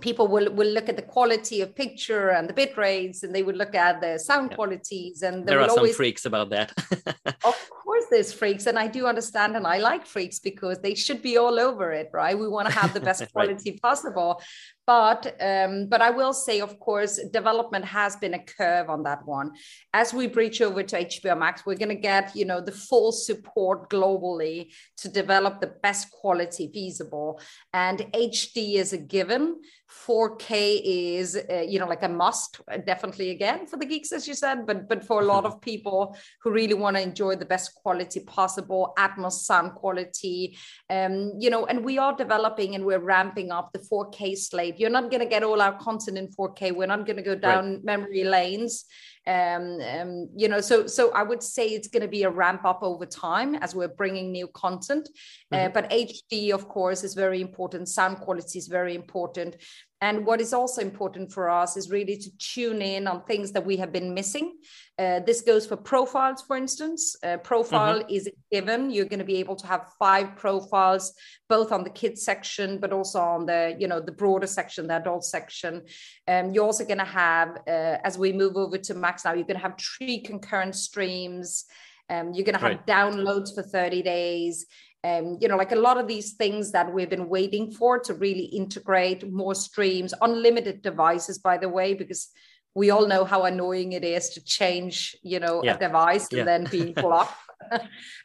people 0.00 0.26
will, 0.26 0.52
will 0.52 0.68
look 0.68 0.88
at 0.88 0.96
the 0.96 1.02
quality 1.02 1.60
of 1.60 1.74
picture 1.74 2.30
and 2.30 2.48
the 2.48 2.52
bit 2.52 2.76
rates 2.76 3.22
and 3.22 3.34
they 3.34 3.42
would 3.42 3.56
look 3.56 3.74
at 3.74 4.00
the 4.00 4.18
sound 4.18 4.50
yeah. 4.50 4.56
qualities 4.56 5.22
and 5.22 5.46
there, 5.46 5.58
there 5.58 5.60
are 5.60 5.68
some 5.68 5.78
always... 5.78 5.96
freaks 5.96 6.24
about 6.26 6.50
that 6.50 6.72
of 7.44 7.70
course 7.70 8.04
there's 8.10 8.32
freaks 8.32 8.66
and 8.66 8.78
i 8.78 8.88
do 8.88 9.06
understand 9.06 9.54
and 9.56 9.66
i 9.66 9.78
like 9.78 10.04
freaks 10.04 10.40
because 10.40 10.80
they 10.80 10.94
should 10.94 11.22
be 11.22 11.36
all 11.36 11.60
over 11.60 11.92
it 11.92 12.10
right 12.12 12.36
we 12.36 12.48
want 12.48 12.66
to 12.66 12.74
have 12.74 12.92
the 12.92 13.00
best 13.00 13.22
quality 13.32 13.70
right. 13.70 13.82
possible 13.82 14.42
but 14.86 15.34
um, 15.40 15.86
but 15.86 16.02
I 16.02 16.10
will 16.10 16.34
say, 16.34 16.60
of 16.60 16.78
course, 16.78 17.18
development 17.32 17.84
has 17.86 18.16
been 18.16 18.34
a 18.34 18.38
curve 18.38 18.90
on 18.90 19.02
that 19.04 19.26
one. 19.26 19.52
As 19.94 20.12
we 20.12 20.26
breach 20.26 20.60
over 20.60 20.82
to 20.82 21.04
HBO 21.04 21.38
Max, 21.38 21.64
we're 21.64 21.76
going 21.76 21.88
to 21.88 21.94
get 21.94 22.36
you 22.36 22.44
know 22.44 22.60
the 22.60 22.72
full 22.72 23.12
support 23.12 23.88
globally 23.88 24.72
to 24.98 25.08
develop 25.08 25.60
the 25.60 25.74
best 25.82 26.10
quality 26.10 26.70
feasible, 26.72 27.40
and 27.72 28.00
HD 28.12 28.74
is 28.74 28.92
a 28.92 28.98
given. 28.98 29.60
4K 30.06 30.80
is 30.84 31.36
uh, 31.36 31.60
you 31.60 31.78
know 31.78 31.86
like 31.86 32.02
a 32.02 32.08
must, 32.08 32.60
definitely 32.84 33.30
again 33.30 33.66
for 33.66 33.78
the 33.78 33.86
geeks, 33.86 34.12
as 34.12 34.28
you 34.28 34.34
said, 34.34 34.66
but 34.66 34.88
but 34.88 35.04
for 35.04 35.22
a 35.22 35.24
lot 35.24 35.46
of 35.46 35.60
people 35.70 36.16
who 36.42 36.50
really 36.50 36.74
want 36.74 36.96
to 36.96 37.02
enjoy 37.02 37.36
the 37.36 37.46
best 37.46 37.74
quality 37.74 38.20
possible, 38.20 38.92
Atmos 38.98 39.44
sound 39.44 39.72
quality, 39.74 40.58
um, 40.90 41.32
you 41.38 41.48
know, 41.48 41.64
and 41.66 41.84
we 41.84 41.96
are 41.96 42.14
developing 42.14 42.74
and 42.74 42.84
we're 42.84 42.98
ramping 42.98 43.50
up 43.50 43.70
the 43.72 43.78
4K 43.78 44.36
slate 44.36 44.73
you're 44.78 44.90
not 44.90 45.10
going 45.10 45.20
to 45.20 45.28
get 45.28 45.42
all 45.42 45.60
our 45.60 45.78
content 45.78 46.18
in 46.18 46.28
4K. 46.28 46.74
We're 46.74 46.86
not 46.86 47.06
going 47.06 47.16
to 47.16 47.22
go 47.22 47.34
down 47.34 47.74
right. 47.74 47.84
memory 47.84 48.24
lanes. 48.24 48.84
Um, 49.26 49.80
um, 49.80 50.28
you 50.36 50.48
know, 50.48 50.60
so 50.60 50.86
so 50.86 51.10
I 51.12 51.22
would 51.22 51.42
say 51.42 51.68
it's 51.68 51.88
going 51.88 52.02
to 52.02 52.08
be 52.08 52.24
a 52.24 52.30
ramp 52.30 52.64
up 52.64 52.80
over 52.82 53.06
time 53.06 53.54
as 53.54 53.74
we're 53.74 53.88
bringing 53.88 54.32
new 54.32 54.48
content. 54.48 55.08
Uh, 55.50 55.56
mm-hmm. 55.56 55.66
Uh, 55.66 55.68
but 55.70 55.90
HD, 55.90 56.52
of 56.52 56.68
course, 56.68 57.04
is 57.04 57.14
very 57.14 57.40
important. 57.40 57.88
Sound 57.88 58.18
quality 58.18 58.58
is 58.58 58.68
very 58.68 58.94
important. 58.94 59.56
And 60.04 60.26
what 60.26 60.38
is 60.38 60.52
also 60.52 60.82
important 60.82 61.32
for 61.32 61.48
us 61.48 61.78
is 61.78 61.90
really 61.90 62.18
to 62.18 62.36
tune 62.36 62.82
in 62.82 63.06
on 63.06 63.22
things 63.22 63.52
that 63.52 63.64
we 63.64 63.78
have 63.78 63.90
been 63.90 64.12
missing. 64.12 64.58
Uh, 64.98 65.20
this 65.20 65.40
goes 65.40 65.64
for 65.66 65.78
profiles, 65.78 66.42
for 66.42 66.58
instance. 66.58 67.16
Uh, 67.22 67.38
profile 67.38 68.00
mm-hmm. 68.00 68.16
is 68.16 68.28
given. 68.52 68.90
You're 68.90 69.06
going 69.06 69.24
to 69.26 69.32
be 69.34 69.36
able 69.36 69.56
to 69.56 69.66
have 69.66 69.86
five 69.98 70.36
profiles, 70.36 71.14
both 71.48 71.72
on 71.72 71.84
the 71.84 71.94
kids 72.02 72.22
section, 72.22 72.78
but 72.80 72.92
also 72.92 73.18
on 73.18 73.46
the 73.46 73.76
you 73.78 73.88
know 73.88 73.98
the 73.98 74.12
broader 74.12 74.46
section, 74.46 74.88
the 74.88 74.96
adult 74.96 75.24
section. 75.24 75.82
Um, 76.28 76.52
you're 76.52 76.66
also 76.66 76.84
going 76.84 76.98
to 76.98 77.12
have, 77.24 77.56
uh, 77.66 77.96
as 78.04 78.18
we 78.18 78.30
move 78.30 78.58
over 78.58 78.76
to 78.76 78.92
Max 78.92 79.24
now, 79.24 79.32
you're 79.32 79.50
going 79.52 79.62
to 79.62 79.68
have 79.68 79.78
three 79.78 80.20
concurrent 80.20 80.74
streams. 80.74 81.64
Um, 82.10 82.32
you're 82.32 82.44
going 82.44 82.54
to 82.54 82.60
have 82.60 82.78
right. 82.78 82.86
downloads 82.86 83.54
for 83.54 83.62
30 83.62 84.02
days 84.02 84.66
um, 85.04 85.36
you 85.38 85.48
know, 85.48 85.56
like 85.56 85.72
a 85.72 85.76
lot 85.76 85.98
of 85.98 86.08
these 86.08 86.32
things 86.32 86.72
that 86.72 86.92
we've 86.92 87.10
been 87.10 87.28
waiting 87.28 87.70
for 87.70 87.98
to 88.00 88.14
really 88.14 88.46
integrate 88.46 89.30
more 89.30 89.54
streams, 89.54 90.14
unlimited 90.22 90.80
devices, 90.80 91.38
by 91.38 91.58
the 91.58 91.68
way, 91.68 91.92
because 91.92 92.30
we 92.74 92.88
all 92.90 93.06
know 93.06 93.24
how 93.26 93.44
annoying 93.44 93.92
it 93.92 94.02
is 94.02 94.30
to 94.30 94.42
change, 94.42 95.14
you 95.22 95.38
know, 95.40 95.62
yeah. 95.62 95.74
a 95.74 95.78
device 95.78 96.28
and 96.30 96.38
yeah. 96.38 96.44
then 96.44 96.64
being 96.70 96.92
blocked. 96.94 97.34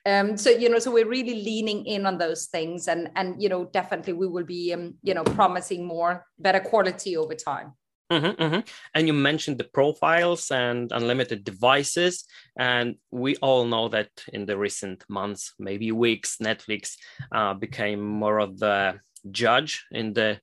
um, 0.06 0.38
so 0.38 0.50
you 0.50 0.70
know, 0.70 0.80
so 0.80 0.90
we're 0.90 1.08
really 1.08 1.44
leaning 1.44 1.86
in 1.86 2.06
on 2.06 2.18
those 2.18 2.48
things, 2.48 2.88
and 2.88 3.10
and 3.16 3.42
you 3.42 3.50
know, 3.50 3.66
definitely 3.66 4.14
we 4.14 4.28
will 4.28 4.46
be, 4.46 4.74
um, 4.74 4.96
you 5.04 5.14
know, 5.14 5.24
promising 5.24 5.86
more 5.86 6.26
better 6.40 6.62
quality 6.62 7.18
over 7.18 7.36
time. 7.36 7.74
Mm-hmm, 8.12 8.42
mm-hmm. 8.42 8.60
And 8.96 9.08
you 9.08 9.14
mentioned 9.14 9.60
the 9.60 9.66
profiles 9.66 10.50
and 10.50 10.92
unlimited 10.92 11.44
devices. 11.44 12.26
And 12.58 12.96
we 13.12 13.36
all 13.38 13.66
know 13.66 13.88
that 13.90 14.10
in 14.34 14.46
the 14.46 14.58
recent 14.58 15.04
months, 15.08 15.54
maybe 15.60 15.92
weeks, 15.92 16.38
Netflix 16.42 16.96
uh, 17.32 17.54
became 17.54 18.04
more 18.04 18.40
of 18.40 18.58
the 18.58 19.00
judge 19.32 19.86
in 19.92 20.14
the 20.14 20.40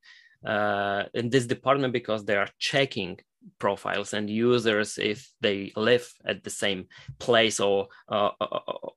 uh, 0.47 1.05
in 1.13 1.29
this 1.29 1.47
department 1.47 1.93
because 1.93 2.25
they 2.25 2.37
are 2.37 2.49
checking 2.59 3.19
profiles 3.59 4.13
and 4.13 4.29
users 4.29 4.99
if 4.99 5.31
they 5.41 5.73
live 5.77 6.13
at 6.25 6.43
the 6.45 6.51
same 6.51 6.87
place 7.19 7.61
or 7.61 7.89
uh, 8.09 8.31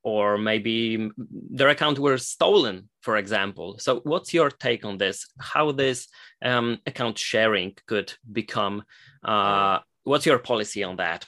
or 0.04 0.38
maybe 0.38 1.10
their 1.52 1.70
account 1.70 2.00
were 2.00 2.18
stolen 2.18 2.90
for 3.02 3.18
example. 3.18 3.78
So 3.80 4.02
what's 4.04 4.34
your 4.34 4.50
take 4.50 4.84
on 4.86 4.98
this? 4.98 5.26
How 5.40 5.72
this 5.72 6.08
um, 6.44 6.80
account 6.86 7.18
sharing 7.18 7.76
could 7.88 8.14
become 8.32 8.84
uh, 9.24 9.80
what's 10.04 10.26
your 10.26 10.40
policy 10.40 10.84
on 10.84 10.98
that 10.98 11.26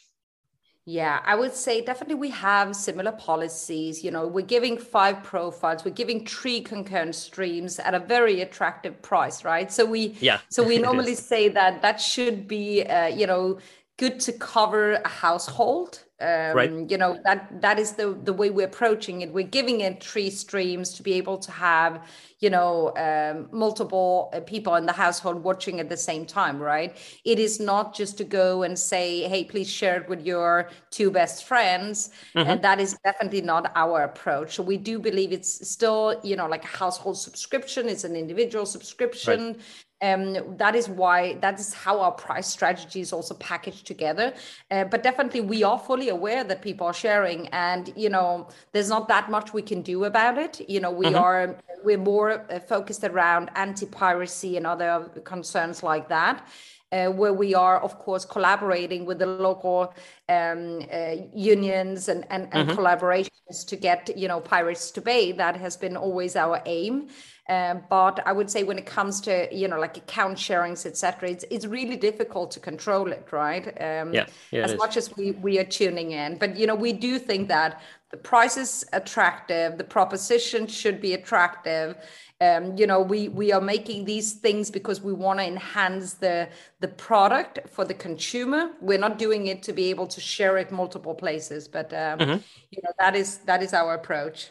yeah, 0.86 1.20
I 1.24 1.36
would 1.36 1.54
say 1.54 1.82
definitely 1.82 2.16
we 2.16 2.32
have 2.32 2.76
similar 2.76 3.12
policies. 3.12 4.04
You 4.04 4.10
know, 4.10 4.26
we're 4.26 4.46
giving 4.46 4.78
five 4.78 5.22
profiles, 5.24 5.86
we're 5.86 5.92
giving 5.92 6.26
three 6.26 6.62
concurrent 6.62 7.14
streams 7.14 7.78
at 7.78 7.94
a 7.94 8.00
very 8.00 8.42
attractive 8.42 9.00
price, 9.02 9.44
right? 9.44 9.72
So 9.72 9.86
we 9.86 10.16
yeah, 10.20 10.40
so 10.50 10.64
we 10.64 10.78
normally 10.88 11.16
say 11.16 11.50
that 11.50 11.84
that 11.84 12.02
should 12.02 12.48
be 12.48 12.84
uh, 12.84 13.08
you 13.08 13.28
know 13.28 13.60
good 13.98 14.20
to 14.22 14.34
cover 14.34 14.94
a 14.94 15.08
household 15.08 16.04
um, 16.22 16.56
right. 16.56 16.72
you 16.90 16.98
know 16.98 17.18
that 17.24 17.62
that 17.62 17.80
is 17.80 17.94
the 17.94 18.14
the 18.24 18.34
way 18.34 18.50
we're 18.50 18.68
approaching 18.68 19.22
it. 19.22 19.34
We're 19.34 19.48
giving 19.48 19.82
it 19.82 20.04
three 20.04 20.30
streams 20.30 20.94
to 20.94 21.04
be 21.04 21.14
able 21.14 21.38
to 21.40 21.52
have 21.52 22.08
you 22.40 22.50
know 22.50 22.94
um, 22.96 23.50
multiple 23.52 24.30
uh, 24.34 24.40
people 24.42 24.76
in 24.76 24.86
the 24.86 24.94
household 24.94 25.44
watching 25.44 25.80
at 25.80 25.90
the 25.90 25.98
same 25.98 26.26
time 26.26 26.60
right? 26.60 26.96
It 27.26 27.40
is 27.40 27.60
not 27.60 27.96
just 27.96 28.18
to 28.20 28.24
go 28.24 28.64
and 28.64 28.78
say 28.78 29.28
hey 29.28 29.44
please 29.44 29.70
share 29.70 30.00
it 30.02 30.08
with 30.08 30.26
your 30.26 30.70
two 30.92 31.10
best 31.12 31.46
friends. 31.46 32.12
Mm-hmm. 32.36 32.50
and 32.50 32.62
that 32.62 32.80
is 32.80 32.98
definitely 33.04 33.42
not 33.42 33.72
our 33.76 34.04
approach. 34.04 34.56
So 34.56 34.64
we 34.64 34.78
do 34.78 35.00
believe 35.00 35.32
it's 35.32 35.68
still 35.68 36.20
you 36.24 36.36
know 36.36 36.48
like 36.48 36.64
a 36.64 36.78
household 36.78 37.18
subscription. 37.18 37.90
It's 37.90 38.04
an 38.04 38.16
individual 38.16 38.66
subscription. 38.66 39.48
Right 39.48 39.62
um, 40.02 40.58
that 40.58 40.76
is 40.76 40.90
why 40.90 41.36
that 41.36 41.60
is 41.60 41.74
how 41.74 42.00
our 42.00 42.12
price 42.12 42.48
strategy 42.48 43.02
is 43.02 43.14
also 43.14 43.34
packaged 43.36 43.86
together. 43.86 44.34
Uh, 44.70 44.84
but 44.86 45.04
definitely 45.04 45.42
we 45.42 45.64
are 45.64 45.78
fully 45.78 46.10
aware 46.10 46.44
that 46.44 46.62
people 46.62 46.88
are 46.88 46.94
sharing 46.94 47.48
and 47.50 47.94
you 47.96 48.10
know 48.10 48.48
there's 48.72 48.90
not 48.90 49.08
that 49.08 49.30
much 49.30 49.54
we 49.54 49.62
can 49.62 49.82
do 49.82 50.06
about 50.06 50.38
it. 50.38 50.62
You 50.70 50.80
know 50.80 50.92
we 50.92 51.08
mm-hmm. 51.08 51.16
are 51.16 51.56
we're 51.84 51.98
more 51.98 52.46
uh, 52.52 52.60
focused 52.60 53.04
around 53.04 53.50
anti-piracy 53.56 54.58
and 54.58 54.68
other 54.68 55.10
concerns 55.24 55.84
like 55.84 56.10
that 56.10 56.48
uh, 56.92 57.08
where 57.08 57.34
we 57.34 57.56
are, 57.56 57.80
of 57.80 57.98
course, 58.00 58.26
collaborating 58.26 59.06
with 59.06 59.20
the 59.20 59.26
local 59.26 59.94
um, 60.30 60.82
uh, 60.92 61.16
unions 61.34 62.10
and, 62.10 62.26
and, 62.30 62.48
and 62.52 62.70
mm-hmm. 62.70 62.80
collaborations 62.80 63.66
to 63.68 63.76
get, 63.76 64.18
you 64.18 64.28
know, 64.28 64.40
pirates 64.40 64.92
to 64.92 65.02
pay. 65.02 65.32
That 65.32 65.56
has 65.58 65.78
been 65.78 65.96
always 65.96 66.36
our 66.36 66.62
aim. 66.66 67.10
Um, 67.50 67.84
but 67.90 68.26
I 68.26 68.32
would 68.32 68.50
say 68.50 68.64
when 68.64 68.78
it 68.78 68.86
comes 68.86 69.20
to 69.22 69.54
you 69.54 69.68
know 69.68 69.78
like 69.78 69.98
account 69.98 70.38
sharings, 70.38 70.86
etc., 70.86 71.32
it's 71.32 71.44
it's 71.50 71.66
really 71.66 71.98
difficult 71.98 72.52
to 72.52 72.62
control 72.62 73.12
it, 73.12 73.28
right? 73.32 73.68
Um, 73.68 74.14
yeah, 74.14 74.28
yeah, 74.52 74.64
as 74.64 74.78
much 74.78 74.96
as 74.96 75.14
we 75.18 75.32
we 75.32 75.60
are 75.60 75.66
tuning 75.66 76.12
in, 76.12 76.38
but 76.38 76.56
you 76.56 76.66
know 76.66 76.76
we 76.76 76.94
do 76.94 77.20
think 77.20 77.50
that 77.50 77.82
the 78.12 78.18
price 78.18 78.58
is 78.58 78.86
attractive, 78.94 79.78
the 79.78 79.84
proposition 79.84 80.68
should 80.68 81.02
be 81.02 81.14
attractive. 81.14 81.98
Um, 82.42 82.76
you 82.76 82.88
know, 82.88 83.02
we 83.02 83.28
we 83.28 83.54
are 83.54 83.62
making 83.62 84.06
these 84.06 84.34
things 84.34 84.72
because 84.72 85.00
we 85.00 85.14
want 85.14 85.40
to 85.40 85.46
enhance 85.46 86.16
the 86.16 86.50
the 86.80 86.88
product 86.88 87.60
for 87.70 87.86
the 87.86 87.94
consumer. 87.94 88.72
We're 88.82 88.98
not 88.98 89.20
doing 89.20 89.48
it 89.48 89.62
to 89.64 89.74
be 89.74 89.92
able 89.92 90.08
to 90.08 90.20
share 90.20 90.58
it 90.58 90.72
multiple 90.72 91.14
places, 91.14 91.68
but 91.68 91.94
um, 91.94 92.20
mm-hmm. 92.20 92.38
you 92.72 92.82
know 92.84 92.92
that 92.98 93.16
is 93.16 93.38
that 93.50 93.62
is 93.62 93.76
our 93.76 93.94
approach. 93.94 94.50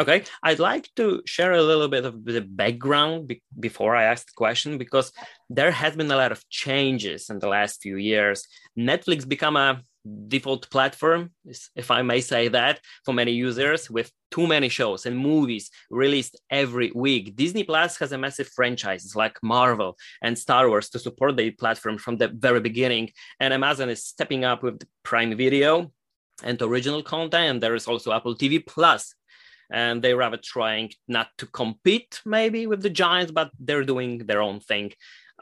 Okay, 0.00 0.24
I'd 0.42 0.58
like 0.58 0.88
to 0.96 1.22
share 1.26 1.52
a 1.52 1.62
little 1.62 1.86
bit 1.86 2.04
of 2.04 2.24
the 2.24 2.40
background 2.40 3.28
be- 3.28 3.42
before 3.60 3.94
I 3.94 4.04
ask 4.04 4.26
the 4.26 4.32
question 4.36 4.76
because 4.76 5.12
there 5.48 5.70
has 5.70 5.94
been 5.94 6.10
a 6.10 6.16
lot 6.16 6.32
of 6.32 6.42
changes 6.48 7.30
in 7.30 7.38
the 7.38 7.46
last 7.46 7.80
few 7.82 7.98
years. 7.98 8.48
Netflix 8.76 9.28
become 9.28 9.56
a 9.56 9.80
default 10.28 10.68
platform, 10.70 11.30
if 11.76 11.90
I 11.90 12.02
may 12.02 12.20
say 12.20 12.48
that, 12.48 12.80
for 13.04 13.14
many 13.14 13.32
users 13.32 13.88
with 13.88 14.10
too 14.30 14.46
many 14.46 14.68
shows 14.68 15.06
and 15.06 15.16
movies 15.16 15.70
released 15.90 16.40
every 16.50 16.90
week. 16.94 17.36
Disney 17.36 17.64
Plus 17.64 17.98
has 17.98 18.12
a 18.12 18.18
massive 18.18 18.48
franchises 18.48 19.14
like 19.14 19.38
Marvel 19.42 19.96
and 20.22 20.38
Star 20.38 20.68
Wars 20.68 20.88
to 20.90 20.98
support 20.98 21.36
the 21.36 21.50
platform 21.50 21.98
from 21.98 22.16
the 22.16 22.28
very 22.28 22.60
beginning. 22.60 23.10
And 23.38 23.54
Amazon 23.54 23.90
is 23.90 24.04
stepping 24.04 24.44
up 24.44 24.62
with 24.62 24.82
Prime 25.02 25.36
Video 25.36 25.92
and 26.42 26.60
original 26.60 27.02
content. 27.02 27.50
And 27.50 27.62
there 27.62 27.74
is 27.74 27.86
also 27.86 28.12
Apple 28.12 28.34
TV 28.34 28.64
Plus. 28.66 29.14
And 29.70 30.02
they're 30.02 30.16
rather 30.16 30.38
trying 30.38 30.90
not 31.08 31.28
to 31.38 31.46
compete 31.46 32.20
maybe 32.26 32.66
with 32.66 32.82
the 32.82 32.90
giants, 32.90 33.32
but 33.32 33.50
they're 33.58 33.84
doing 33.84 34.18
their 34.18 34.42
own 34.42 34.60
thing 34.60 34.92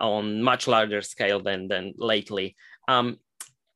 on 0.00 0.42
much 0.42 0.68
larger 0.68 1.02
scale 1.02 1.40
than, 1.40 1.68
than 1.68 1.94
lately. 1.96 2.56
Um, 2.86 3.18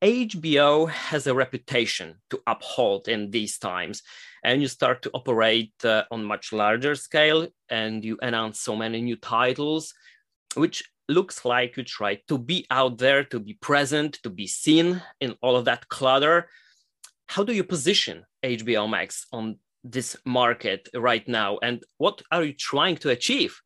HBO 0.05 0.91
has 0.91 1.27
a 1.27 1.33
reputation 1.33 2.17
to 2.29 2.39
uphold 2.47 3.09
in 3.09 3.31
these 3.31 3.57
times, 3.57 4.03
and 4.45 4.61
you 4.61 4.69
start 4.69 5.01
to 5.01 5.11
operate 5.15 5.73
uh, 5.83 6.05
on 6.11 6.23
much 6.23 6.53
larger 6.53 6.95
scale, 6.95 7.49
and 7.71 8.05
you 8.05 8.19
announce 8.21 8.61
so 8.61 8.77
many 8.77 9.01
new 9.01 9.17
titles, 9.17 9.95
which 10.57 10.85
looks 11.09 11.47
like 11.47 11.79
you 11.79 11.85
try 11.85 12.21
to 12.29 12.37
be 12.37 12.67
out 12.71 12.99
there, 12.99 13.25
to 13.25 13.41
be 13.41 13.55
present, 13.55 14.19
to 14.25 14.29
be 14.29 14.47
seen 14.47 15.01
in 15.23 15.37
all 15.41 15.57
of 15.57 15.65
that 15.65 15.89
clutter. 15.89 16.51
How 17.27 17.43
do 17.43 17.55
you 17.55 17.65
position 17.65 18.27
HBO 18.45 18.87
Max 18.91 19.27
on 19.33 19.59
this 19.83 20.19
market 20.27 20.87
right 20.93 21.27
now, 21.27 21.57
and 21.63 21.83
what 21.97 22.21
are 22.31 22.45
you 22.45 22.53
trying 22.53 22.97
to 22.97 23.09
achieve? 23.09 23.59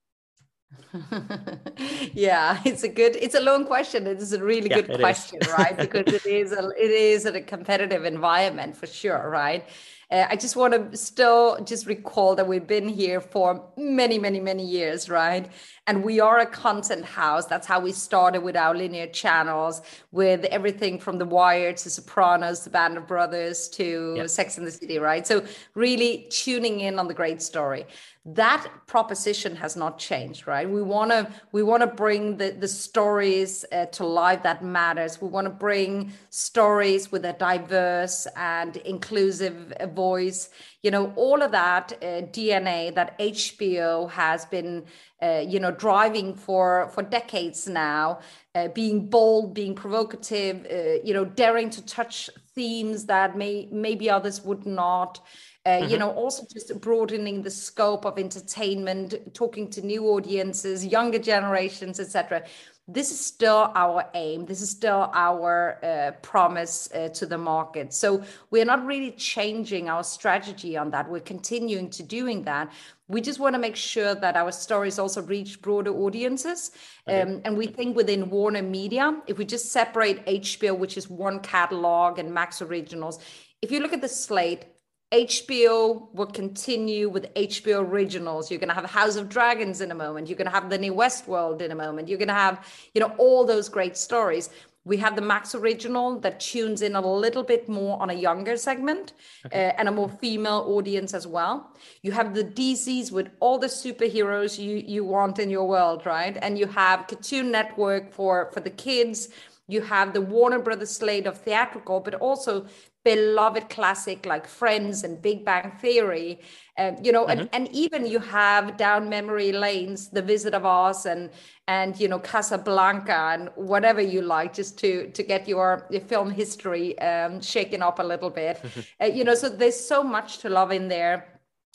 yeah 2.12 2.60
it's 2.64 2.82
a 2.82 2.88
good 2.88 3.16
it's 3.16 3.34
a 3.34 3.40
long 3.40 3.64
question. 3.64 4.06
It 4.06 4.18
is 4.18 4.32
a 4.32 4.42
really 4.42 4.70
yeah, 4.70 4.82
good 4.82 5.00
question 5.00 5.40
right? 5.50 5.76
Because 5.76 6.12
it 6.12 6.26
is 6.40 6.52
a 6.52 6.68
it 6.76 6.90
is 6.90 7.24
a 7.26 7.40
competitive 7.40 8.04
environment 8.04 8.76
for 8.76 8.86
sure 8.86 9.28
right? 9.30 9.64
Uh, 10.10 10.26
I 10.30 10.36
just 10.36 10.56
want 10.56 10.72
to 10.72 10.96
still 10.96 11.62
just 11.64 11.86
recall 11.86 12.34
that 12.36 12.48
we've 12.48 12.66
been 12.66 12.88
here 12.88 13.20
for 13.20 13.70
many, 13.76 14.18
many, 14.18 14.40
many 14.40 14.64
years, 14.64 15.10
right? 15.10 15.50
And 15.88 16.04
we 16.04 16.20
are 16.20 16.38
a 16.38 16.44
content 16.46 17.06
house. 17.06 17.46
That's 17.46 17.66
how 17.66 17.80
we 17.80 17.92
started 17.92 18.42
with 18.42 18.56
our 18.56 18.74
linear 18.74 19.06
channels, 19.06 19.80
with 20.12 20.44
everything 20.44 20.98
from 20.98 21.16
The 21.16 21.24
Wire 21.24 21.72
to 21.72 21.90
Sopranos 21.90 22.60
to 22.60 22.70
Band 22.70 22.98
of 22.98 23.06
Brothers 23.06 23.70
to 23.70 24.14
yep. 24.18 24.28
Sex 24.28 24.58
and 24.58 24.66
the 24.66 24.70
City, 24.70 24.98
right? 24.98 25.26
So 25.26 25.42
really 25.74 26.26
tuning 26.28 26.80
in 26.80 26.98
on 26.98 27.08
the 27.08 27.14
great 27.14 27.40
story 27.40 27.86
that 28.34 28.68
proposition 28.86 29.56
has 29.56 29.74
not 29.74 29.98
changed 29.98 30.46
right 30.46 30.68
we 30.68 30.82
want 30.82 31.10
to 31.10 31.26
we 31.52 31.62
want 31.62 31.80
to 31.80 31.86
bring 31.86 32.36
the 32.36 32.50
the 32.50 32.68
stories 32.68 33.64
uh, 33.72 33.86
to 33.86 34.04
life 34.04 34.42
that 34.42 34.62
matters 34.62 35.20
we 35.22 35.28
want 35.28 35.46
to 35.46 35.50
bring 35.50 36.12
stories 36.28 37.10
with 37.10 37.24
a 37.24 37.32
diverse 37.34 38.26
and 38.36 38.76
inclusive 38.78 39.72
uh, 39.80 39.86
voice 39.86 40.50
you 40.82 40.90
know 40.90 41.12
all 41.16 41.42
of 41.42 41.50
that 41.50 41.92
uh, 42.02 42.22
dna 42.30 42.94
that 42.94 43.18
hbo 43.18 44.10
has 44.10 44.46
been 44.46 44.84
uh, 45.22 45.42
you 45.46 45.58
know 45.58 45.72
driving 45.72 46.34
for 46.34 46.88
for 46.94 47.02
decades 47.02 47.66
now 47.66 48.20
uh, 48.54 48.68
being 48.68 49.08
bold 49.08 49.54
being 49.54 49.74
provocative 49.74 50.66
uh, 50.70 51.00
you 51.02 51.12
know 51.12 51.24
daring 51.24 51.68
to 51.68 51.84
touch 51.84 52.30
themes 52.54 53.06
that 53.06 53.36
may 53.36 53.68
maybe 53.72 54.08
others 54.08 54.42
would 54.42 54.66
not 54.66 55.20
uh, 55.66 55.70
mm-hmm. 55.70 55.90
you 55.90 55.98
know 55.98 56.10
also 56.10 56.44
just 56.52 56.80
broadening 56.80 57.42
the 57.42 57.50
scope 57.50 58.04
of 58.04 58.18
entertainment 58.18 59.14
talking 59.34 59.68
to 59.68 59.82
new 59.82 60.06
audiences 60.06 60.86
younger 60.86 61.18
generations 61.18 61.98
etc 61.98 62.44
this 62.88 63.10
is 63.10 63.20
still 63.20 63.70
our 63.74 64.08
aim. 64.14 64.46
This 64.46 64.62
is 64.62 64.70
still 64.70 65.10
our 65.12 65.78
uh, 65.84 66.12
promise 66.22 66.88
uh, 66.94 67.08
to 67.10 67.26
the 67.26 67.36
market. 67.36 67.92
So 67.92 68.24
we're 68.50 68.64
not 68.64 68.86
really 68.86 69.10
changing 69.10 69.90
our 69.90 70.02
strategy 70.02 70.76
on 70.76 70.90
that. 70.92 71.08
We're 71.08 71.20
continuing 71.20 71.90
to 71.90 72.02
doing 72.02 72.44
that. 72.44 72.72
We 73.06 73.20
just 73.20 73.40
want 73.40 73.54
to 73.54 73.58
make 73.58 73.76
sure 73.76 74.14
that 74.14 74.36
our 74.36 74.50
stories 74.52 74.98
also 74.98 75.22
reach 75.22 75.60
broader 75.60 75.90
audiences. 75.90 76.70
Okay. 77.08 77.22
um, 77.22 77.40
and 77.44 77.56
we 77.56 77.66
think 77.66 77.96
within 77.96 78.28
warner 78.28 78.62
media 78.62 79.20
if 79.26 79.38
we 79.38 79.44
just 79.44 79.72
separate 79.72 80.24
hbo 80.26 80.76
which 80.76 80.96
is 80.98 81.08
one 81.08 81.40
catalog 81.40 82.18
and 82.18 82.32
max 82.32 82.60
originals 82.60 83.18
if 83.62 83.70
you 83.70 83.80
look 83.80 83.94
at 83.94 84.02
the 84.02 84.08
slate 84.08 84.66
HBO 85.12 86.12
will 86.12 86.26
continue 86.26 87.08
with 87.08 87.32
HBO 87.34 87.80
originals. 87.80 88.50
You're 88.50 88.60
going 88.60 88.68
to 88.68 88.74
have 88.74 88.84
House 88.84 89.16
of 89.16 89.28
Dragons 89.28 89.80
in 89.80 89.90
a 89.90 89.94
moment. 89.94 90.28
You're 90.28 90.36
going 90.36 90.50
to 90.50 90.52
have 90.52 90.68
the 90.68 90.76
new 90.76 90.92
Westworld 90.92 91.62
in 91.62 91.70
a 91.70 91.74
moment. 91.74 92.08
You're 92.08 92.18
going 92.18 92.28
to 92.28 92.34
have, 92.34 92.66
you 92.94 93.00
know, 93.00 93.14
all 93.16 93.46
those 93.46 93.70
great 93.70 93.96
stories. 93.96 94.50
We 94.84 94.98
have 94.98 95.16
the 95.16 95.22
Max 95.22 95.54
original 95.54 96.18
that 96.20 96.40
tunes 96.40 96.82
in 96.82 96.94
a 96.94 97.00
little 97.00 97.42
bit 97.42 97.68
more 97.68 98.00
on 98.00 98.10
a 98.10 98.14
younger 98.14 98.56
segment 98.56 99.12
okay. 99.46 99.68
uh, 99.68 99.72
and 99.78 99.88
a 99.88 99.92
more 99.92 100.08
female 100.08 100.64
audience 100.68 101.14
as 101.14 101.26
well. 101.26 101.74
You 102.02 102.12
have 102.12 102.34
the 102.34 102.44
DCs 102.44 103.10
with 103.10 103.28
all 103.40 103.58
the 103.58 103.66
superheroes 103.66 104.58
you 104.58 104.76
you 104.76 105.04
want 105.04 105.38
in 105.38 105.50
your 105.50 105.68
world, 105.68 106.06
right? 106.06 106.36
And 106.40 106.58
you 106.58 106.66
have 106.68 107.06
Cartoon 107.06 107.50
Network 107.50 108.12
for 108.12 108.50
for 108.52 108.60
the 108.60 108.70
kids. 108.70 109.28
You 109.66 109.82
have 109.82 110.14
the 110.14 110.22
Warner 110.22 110.58
Brothers 110.58 110.96
slate 110.96 111.26
of 111.26 111.36
theatrical, 111.38 112.00
but 112.00 112.14
also 112.14 112.66
beloved 113.08 113.70
classic 113.70 114.26
like 114.26 114.46
Friends 114.46 115.02
and 115.02 115.22
Big 115.22 115.42
Bang 115.42 115.72
Theory, 115.80 116.40
um, 116.76 116.96
you 117.02 117.10
know, 117.10 117.24
mm-hmm. 117.24 117.40
and, 117.40 117.48
and 117.54 117.68
even 117.72 118.04
you 118.04 118.18
have 118.18 118.76
down 118.76 119.08
memory 119.08 119.50
lanes, 119.50 120.10
The 120.10 120.22
Wizard 120.22 120.52
of 120.52 120.66
Oz 120.66 121.06
and 121.06 121.30
and 121.66 121.98
you 121.98 122.06
know 122.06 122.18
Casablanca 122.18 123.20
and 123.34 123.48
whatever 123.54 124.02
you 124.02 124.20
like, 124.20 124.52
just 124.52 124.78
to 124.80 125.10
to 125.12 125.22
get 125.22 125.48
your, 125.48 125.86
your 125.88 126.02
film 126.02 126.30
history 126.30 126.98
um, 126.98 127.40
shaken 127.40 127.82
up 127.82 127.98
a 127.98 128.02
little 128.02 128.28
bit. 128.28 128.62
uh, 129.02 129.06
you 129.06 129.24
know, 129.24 129.34
so 129.34 129.48
there's 129.48 129.80
so 129.80 130.04
much 130.04 130.38
to 130.40 130.50
love 130.50 130.70
in 130.70 130.88
there. 130.88 131.34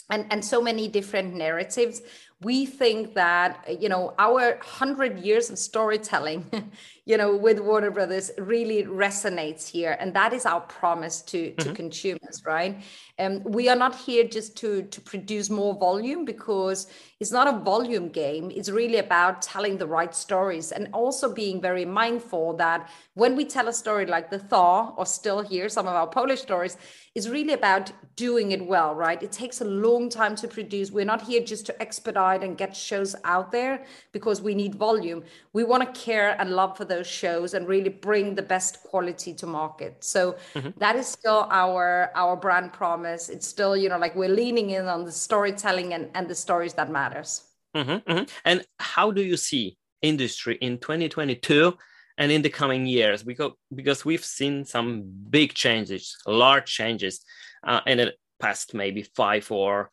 And, 0.10 0.26
and 0.32 0.44
so 0.44 0.62
many 0.62 0.90
different 0.90 1.34
narratives 1.34 2.02
we 2.44 2.66
think 2.66 3.14
that 3.14 3.66
you 3.82 3.90
know 3.90 4.14
our 4.20 4.58
100 4.58 5.20
years 5.20 5.50
of 5.50 5.58
storytelling 5.58 6.46
you 7.06 7.18
know 7.18 7.36
with 7.36 7.60
warner 7.60 7.92
brothers 7.92 8.32
really 8.38 8.84
resonates 8.84 9.68
here 9.68 9.98
and 10.00 10.14
that 10.14 10.32
is 10.34 10.46
our 10.46 10.62
promise 10.62 11.22
to 11.22 11.52
to 11.56 11.66
mm-hmm. 11.66 11.74
consumers 11.74 12.42
right? 12.46 12.84
And 13.18 13.46
um, 13.46 13.52
we 13.52 13.70
are 13.70 13.76
not 13.76 13.96
here 13.96 14.24
just 14.24 14.56
to 14.58 14.84
to 14.84 15.02
produce 15.02 15.50
more 15.50 15.76
volume 15.76 16.26
because 16.26 16.88
it's 17.20 17.32
not 17.32 17.48
a 17.48 17.60
volume 17.60 18.10
game. 18.10 18.52
It's 18.52 18.70
really 18.70 18.98
about 18.98 19.42
telling 19.42 19.78
the 19.78 19.88
right 19.88 20.14
stories 20.14 20.72
and 20.72 20.90
also 20.94 21.34
being 21.34 21.62
very 21.62 21.86
mindful 21.86 22.54
that 22.58 22.90
when 23.14 23.36
we 23.36 23.46
tell 23.46 23.68
a 23.68 23.74
story 23.74 24.06
like 24.06 24.30
the 24.30 24.40
thaw 24.40 24.94
or 24.98 25.06
still 25.06 25.42
here 25.42 25.70
some 25.70 25.88
of 25.88 25.94
our 25.94 26.08
polish 26.08 26.42
stories 26.42 26.78
is 27.16 27.30
really 27.30 27.54
about 27.54 27.92
doing 28.16 28.52
it 28.52 28.66
well 28.66 28.96
right? 28.96 29.22
It 29.22 29.32
takes 29.32 29.62
a 29.62 29.66
long 29.66 30.10
time 30.10 30.36
to 30.38 30.48
produce. 30.48 30.92
We're 30.92 31.06
not 31.06 31.22
here 31.22 31.44
just 31.44 31.66
to 31.68 31.82
expedite 31.82 32.44
and 32.44 32.58
get 32.58 32.76
shows 32.76 33.16
out 33.24 33.52
there 33.52 33.86
because 34.12 34.42
we 34.42 34.56
need 34.56 34.76
volume. 34.76 35.24
We 35.54 35.64
want 35.64 35.84
to 35.84 36.00
care 36.00 36.36
and 36.40 36.52
love 36.52 36.78
for 36.78 36.86
those 36.94 37.08
shows 37.08 37.54
and 37.56 37.68
really 37.68 37.94
bring 38.10 38.36
the 38.36 38.48
best 38.56 38.74
quality 38.90 39.32
to 39.42 39.46
market 39.62 39.94
so 40.00 40.36
mm-hmm. 40.54 40.70
that 40.78 40.96
is 40.96 41.08
still 41.08 41.42
our 41.50 42.12
our 42.16 42.36
brand 42.36 42.72
promise 42.82 43.30
it's 43.30 43.48
still 43.56 43.76
you 43.76 43.90
know 43.90 44.00
like 44.06 44.16
we're 44.16 44.36
leaning 44.44 44.70
in 44.78 44.86
on 44.96 45.02
the 45.06 45.12
storytelling 45.28 45.94
and 45.96 46.10
and 46.16 46.28
the 46.28 46.40
stories 46.46 46.74
that 46.74 46.90
matters 47.00 47.30
mm-hmm, 47.76 48.00
mm-hmm. 48.10 48.24
and 48.46 48.58
how 48.80 49.08
do 49.12 49.22
you 49.22 49.38
see 49.38 49.78
industry 50.02 50.56
in 50.62 50.78
2022 50.78 51.74
and 52.18 52.32
in 52.32 52.42
the 52.42 52.50
coming 52.50 52.86
years 52.86 53.24
because 53.24 53.54
because 53.74 54.06
we've 54.06 54.26
seen 54.26 54.66
some 54.66 54.90
big 55.30 55.54
changes 55.54 56.04
large 56.28 56.70
changes 56.80 57.16
uh, 57.70 57.82
in 57.88 57.98
the 57.98 58.14
past 58.40 58.74
maybe 58.74 59.02
five 59.16 59.50
or 59.52 59.90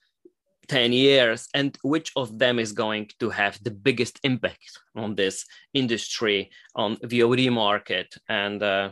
10 0.71 0.93
years 0.93 1.49
and 1.53 1.77
which 1.83 2.13
of 2.15 2.39
them 2.39 2.61
is 2.61 2.73
going 2.73 3.11
to 3.19 3.29
have 3.29 3.59
the 3.65 3.73
biggest 3.73 4.21
impact 4.23 4.79
on 4.95 5.17
this 5.17 5.45
industry 5.75 6.49
on 6.77 6.97
the 7.01 7.09
VOD 7.09 7.53
market 7.53 8.15
and 8.29 8.63
uh, 8.63 8.91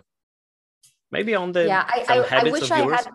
maybe 1.13 1.37
on 1.37 1.53
the 1.53 1.67
yeah 1.67 1.85
I, 1.87 2.05
I, 2.09 2.41
I 2.41 2.51
wish 2.51 2.71
I 2.71 2.81
had 2.81 3.07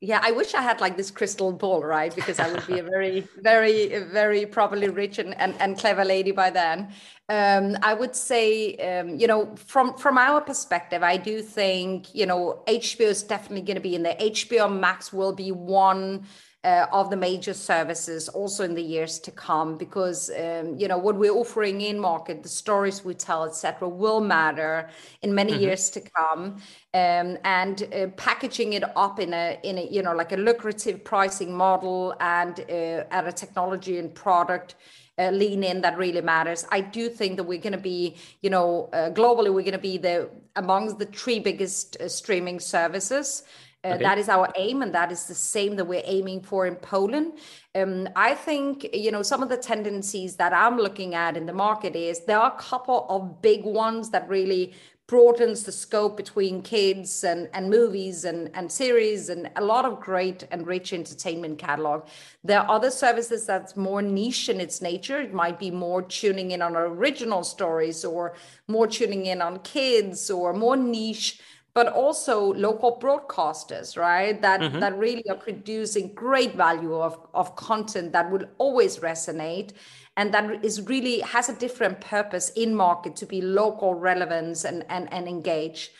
yeah 0.00 0.20
i 0.22 0.32
wish 0.32 0.54
i 0.54 0.60
had 0.60 0.80
like 0.80 0.96
this 0.96 1.10
crystal 1.10 1.52
ball 1.52 1.82
right? 1.82 2.14
Because 2.14 2.38
i 2.38 2.50
would 2.50 2.66
be 2.66 2.78
a 2.78 2.82
very 2.82 3.28
very 3.42 3.78
very 4.20 4.46
properly 4.46 4.88
rich 4.88 5.18
and, 5.18 5.38
and, 5.38 5.54
and 5.60 5.78
clever 5.78 6.04
lady 6.04 6.32
by 6.32 6.48
then. 6.50 6.88
Um, 7.28 7.76
i 7.82 7.92
would 7.92 8.16
say 8.16 8.76
um, 8.88 9.18
you 9.20 9.26
know 9.26 9.54
from 9.56 9.94
from 9.98 10.16
our 10.16 10.40
perspective 10.40 11.02
i 11.02 11.16
do 11.18 11.42
think 11.42 12.14
you 12.14 12.26
know 12.30 12.62
hbo 12.66 13.08
is 13.16 13.22
definitely 13.22 13.64
going 13.68 13.80
to 13.82 13.86
be 13.90 13.94
in 13.94 14.02
there. 14.02 14.16
Hbo 14.16 14.64
max 14.86 15.12
will 15.12 15.34
be 15.34 15.52
one 15.52 16.24
uh, 16.64 16.86
of 16.92 17.10
the 17.10 17.16
major 17.16 17.52
services 17.52 18.28
also 18.28 18.64
in 18.64 18.74
the 18.74 18.82
years 18.82 19.18
to 19.18 19.30
come 19.30 19.76
because 19.76 20.30
um, 20.30 20.76
you 20.78 20.88
know 20.88 20.98
what 20.98 21.14
we're 21.16 21.32
offering 21.32 21.82
in 21.82 21.98
market 21.98 22.42
the 22.42 22.48
stories 22.48 23.04
we 23.04 23.14
tell 23.14 23.44
etc 23.44 23.88
will 23.88 24.20
matter 24.20 24.88
in 25.22 25.34
many 25.34 25.52
mm-hmm. 25.52 25.62
years 25.62 25.90
to 25.90 26.00
come 26.00 26.56
um, 26.94 27.36
and 27.44 27.88
uh, 27.94 28.06
packaging 28.16 28.72
it 28.72 28.84
up 28.96 29.20
in 29.20 29.34
a 29.34 29.58
in 29.62 29.78
a 29.78 29.86
you 29.86 30.02
know 30.02 30.14
like 30.14 30.32
a 30.32 30.36
lucrative 30.36 31.04
pricing 31.04 31.52
model 31.52 32.14
and 32.20 32.60
uh, 32.70 33.04
at 33.10 33.26
a 33.26 33.32
technology 33.32 33.98
and 33.98 34.14
product 34.14 34.74
uh, 35.18 35.30
lean 35.30 35.62
in 35.62 35.80
that 35.82 35.96
really 35.96 36.20
matters. 36.20 36.66
I 36.70 36.80
do 36.80 37.08
think 37.08 37.36
that 37.36 37.44
we're 37.44 37.60
going 37.60 37.72
to 37.72 37.78
be, 37.78 38.16
you 38.40 38.50
know, 38.50 38.88
uh, 38.92 39.10
globally, 39.10 39.52
we're 39.52 39.62
going 39.62 39.72
to 39.72 39.78
be 39.78 39.96
the 39.96 40.28
amongst 40.56 40.98
the 40.98 41.06
three 41.06 41.38
biggest 41.38 41.96
uh, 42.00 42.08
streaming 42.08 42.58
services. 42.58 43.44
Uh, 43.84 43.88
okay. 43.88 44.02
That 44.02 44.18
is 44.18 44.28
our 44.30 44.48
aim, 44.56 44.80
and 44.82 44.94
that 44.94 45.12
is 45.12 45.26
the 45.26 45.34
same 45.34 45.76
that 45.76 45.84
we're 45.84 46.02
aiming 46.04 46.40
for 46.40 46.66
in 46.66 46.76
Poland. 46.76 47.34
Um, 47.74 48.08
I 48.16 48.34
think 48.34 48.88
you 48.94 49.10
know 49.10 49.22
some 49.22 49.42
of 49.42 49.50
the 49.50 49.58
tendencies 49.58 50.36
that 50.36 50.54
I'm 50.54 50.78
looking 50.78 51.14
at 51.14 51.36
in 51.36 51.44
the 51.44 51.52
market 51.52 51.94
is 51.94 52.24
there 52.24 52.38
are 52.38 52.54
a 52.54 52.60
couple 52.62 53.06
of 53.10 53.42
big 53.42 53.64
ones 53.64 54.10
that 54.10 54.28
really 54.28 54.74
broadens 55.06 55.64
the 55.64 55.72
scope 55.72 56.16
between 56.16 56.62
kids 56.62 57.24
and, 57.24 57.48
and 57.52 57.68
movies 57.68 58.24
and, 58.24 58.50
and 58.54 58.72
series 58.72 59.28
and 59.28 59.50
a 59.56 59.62
lot 59.62 59.84
of 59.84 60.00
great 60.00 60.46
and 60.50 60.66
rich 60.66 60.94
entertainment 60.94 61.58
catalog. 61.58 62.08
There 62.42 62.58
are 62.60 62.70
other 62.70 62.90
services 62.90 63.44
that's 63.44 63.76
more 63.76 64.00
niche 64.00 64.48
in 64.48 64.62
its 64.62 64.80
nature. 64.80 65.20
It 65.20 65.34
might 65.34 65.58
be 65.58 65.70
more 65.70 66.00
tuning 66.00 66.52
in 66.52 66.62
on 66.62 66.74
original 66.74 67.44
stories 67.44 68.02
or 68.02 68.34
more 68.66 68.86
tuning 68.86 69.26
in 69.26 69.42
on 69.42 69.58
kids 69.58 70.30
or 70.30 70.54
more 70.54 70.76
niche 70.76 71.38
but 71.74 71.88
also 71.88 72.54
local 72.54 72.98
broadcasters, 73.00 73.96
right? 73.96 74.40
That 74.40 74.60
mm-hmm. 74.60 74.78
that 74.78 74.96
really 74.96 75.28
are 75.28 75.36
producing 75.36 76.14
great 76.14 76.54
value 76.54 76.94
of, 76.94 77.18
of 77.34 77.56
content 77.56 78.12
that 78.12 78.30
will 78.30 78.44
always 78.58 78.98
resonate 78.98 79.72
and 80.16 80.32
that 80.32 80.64
is 80.64 80.82
really 80.82 81.20
has 81.20 81.48
a 81.48 81.54
different 81.54 82.00
purpose 82.00 82.50
in 82.50 82.74
market 82.74 83.16
to 83.16 83.26
be 83.26 83.40
local 83.40 83.94
relevance 83.94 84.64
and 84.64 84.84
and, 84.88 85.12
and 85.12 85.28
engage. 85.28 85.90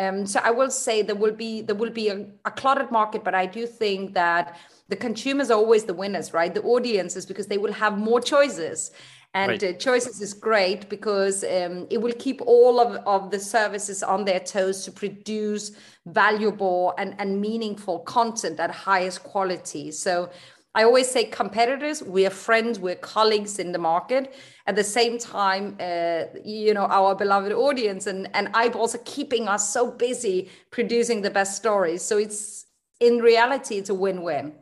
Um, 0.00 0.24
so 0.24 0.40
I 0.42 0.50
will 0.50 0.70
say 0.70 1.02
there 1.02 1.14
will 1.14 1.34
be 1.34 1.60
there 1.60 1.76
will 1.76 1.90
be 1.90 2.08
a, 2.08 2.26
a 2.44 2.50
cluttered 2.50 2.90
market, 2.90 3.22
but 3.22 3.34
I 3.34 3.46
do 3.46 3.66
think 3.66 4.14
that 4.14 4.56
the 4.88 4.96
consumers 4.96 5.50
are 5.50 5.58
always 5.58 5.84
the 5.84 5.94
winners, 5.94 6.32
right? 6.32 6.52
The 6.52 6.62
audiences 6.62 7.24
because 7.24 7.46
they 7.46 7.58
will 7.58 7.72
have 7.72 7.96
more 7.96 8.20
choices 8.20 8.90
and 9.34 9.50
right. 9.50 9.62
uh, 9.62 9.72
choices 9.74 10.20
is 10.20 10.34
great 10.34 10.88
because 10.88 11.44
um, 11.44 11.86
it 11.88 11.98
will 12.00 12.12
keep 12.18 12.40
all 12.46 12.80
of, 12.80 12.96
of 13.06 13.30
the 13.30 13.38
services 13.38 14.02
on 14.02 14.24
their 14.24 14.40
toes 14.40 14.84
to 14.84 14.90
produce 14.90 15.72
valuable 16.06 16.94
and, 16.98 17.14
and 17.18 17.40
meaningful 17.40 18.00
content 18.00 18.58
at 18.58 18.70
highest 18.70 19.22
quality. 19.22 19.90
So 19.90 20.30
i 20.72 20.84
always 20.84 21.10
say 21.10 21.24
competitors 21.24 22.00
we're 22.00 22.30
friends 22.30 22.78
we're 22.78 22.94
colleagues 22.94 23.58
in 23.58 23.72
the 23.72 23.78
market. 23.78 24.34
At 24.66 24.76
the 24.76 24.84
same 24.84 25.18
time 25.18 25.76
uh, 25.80 26.24
you 26.44 26.74
know 26.74 26.86
our 26.86 27.14
beloved 27.14 27.52
audience 27.52 28.06
and, 28.06 28.28
and 28.34 28.48
eyeballs 28.54 28.94
are 28.94 29.04
keeping 29.04 29.48
us 29.48 29.72
so 29.72 29.90
busy 29.90 30.48
producing 30.70 31.22
the 31.22 31.30
best 31.30 31.56
stories. 31.56 32.02
So 32.02 32.18
it's 32.18 32.66
in 32.98 33.18
reality 33.18 33.78
it's 33.78 33.90
a 33.90 33.94
win-win. 33.94 34.54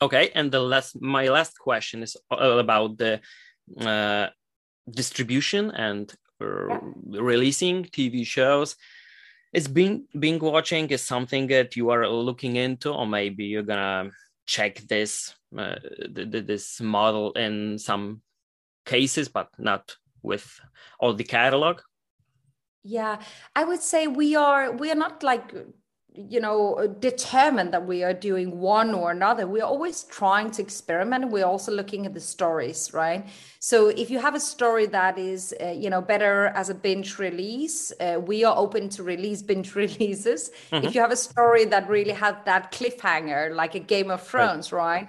Okay 0.00 0.30
and 0.36 0.52
the 0.52 0.60
last 0.60 1.00
my 1.00 1.28
last 1.28 1.58
question 1.58 2.02
is 2.04 2.16
about 2.30 2.98
the 2.98 3.20
uh, 3.80 4.28
distribution 4.90 5.70
and 5.70 6.12
uh, 6.40 6.68
yeah. 6.68 6.80
releasing 7.20 7.84
TV 7.84 8.26
shows. 8.26 8.76
Is 9.52 9.68
being 9.68 10.08
being 10.18 10.40
watching 10.40 10.90
is 10.90 11.02
something 11.02 11.46
that 11.46 11.76
you 11.76 11.90
are 11.90 12.08
looking 12.08 12.56
into, 12.56 12.92
or 12.92 13.06
maybe 13.06 13.44
you're 13.44 13.62
gonna 13.62 14.10
check 14.46 14.80
this 14.88 15.32
uh, 15.56 15.76
this 16.10 16.80
model 16.80 17.32
in 17.32 17.78
some 17.78 18.22
cases, 18.84 19.28
but 19.28 19.48
not 19.58 19.96
with 20.22 20.60
all 20.98 21.14
the 21.14 21.22
catalog. 21.22 21.80
Yeah, 22.82 23.20
I 23.54 23.64
would 23.64 23.80
say 23.80 24.08
we 24.08 24.34
are 24.34 24.72
we 24.72 24.90
are 24.90 24.96
not 24.96 25.22
like 25.22 25.54
you 26.14 26.40
know 26.40 26.94
determined 27.00 27.72
that 27.72 27.86
we 27.86 28.04
are 28.04 28.14
doing 28.14 28.60
one 28.60 28.94
or 28.94 29.10
another. 29.10 29.46
We're 29.46 29.64
always 29.64 30.04
trying 30.04 30.50
to 30.52 30.62
experiment. 30.62 31.30
We're 31.30 31.46
also 31.46 31.72
looking 31.72 32.06
at 32.06 32.14
the 32.14 32.20
stories 32.20 32.92
right? 32.94 33.26
So 33.58 33.88
if 33.88 34.10
you 34.10 34.18
have 34.20 34.34
a 34.34 34.40
story 34.40 34.86
that 34.86 35.18
is 35.18 35.54
uh, 35.60 35.70
you 35.70 35.90
know 35.90 36.00
better 36.00 36.46
as 36.54 36.70
a 36.70 36.74
binge 36.74 37.18
release 37.18 37.92
uh, 38.00 38.20
we 38.24 38.44
are 38.44 38.56
open 38.56 38.88
to 38.90 39.02
release 39.02 39.42
binge 39.50 39.74
releases. 39.74 40.50
Mm-hmm. 40.70 40.86
if 40.86 40.94
you 40.94 41.00
have 41.00 41.12
a 41.12 41.16
story 41.16 41.64
that 41.66 41.88
really 41.88 42.12
has 42.12 42.34
that 42.44 42.72
cliffhanger 42.72 43.54
like 43.54 43.74
a 43.74 43.80
game 43.80 44.10
of 44.10 44.22
thrones 44.22 44.72
right. 44.72 45.08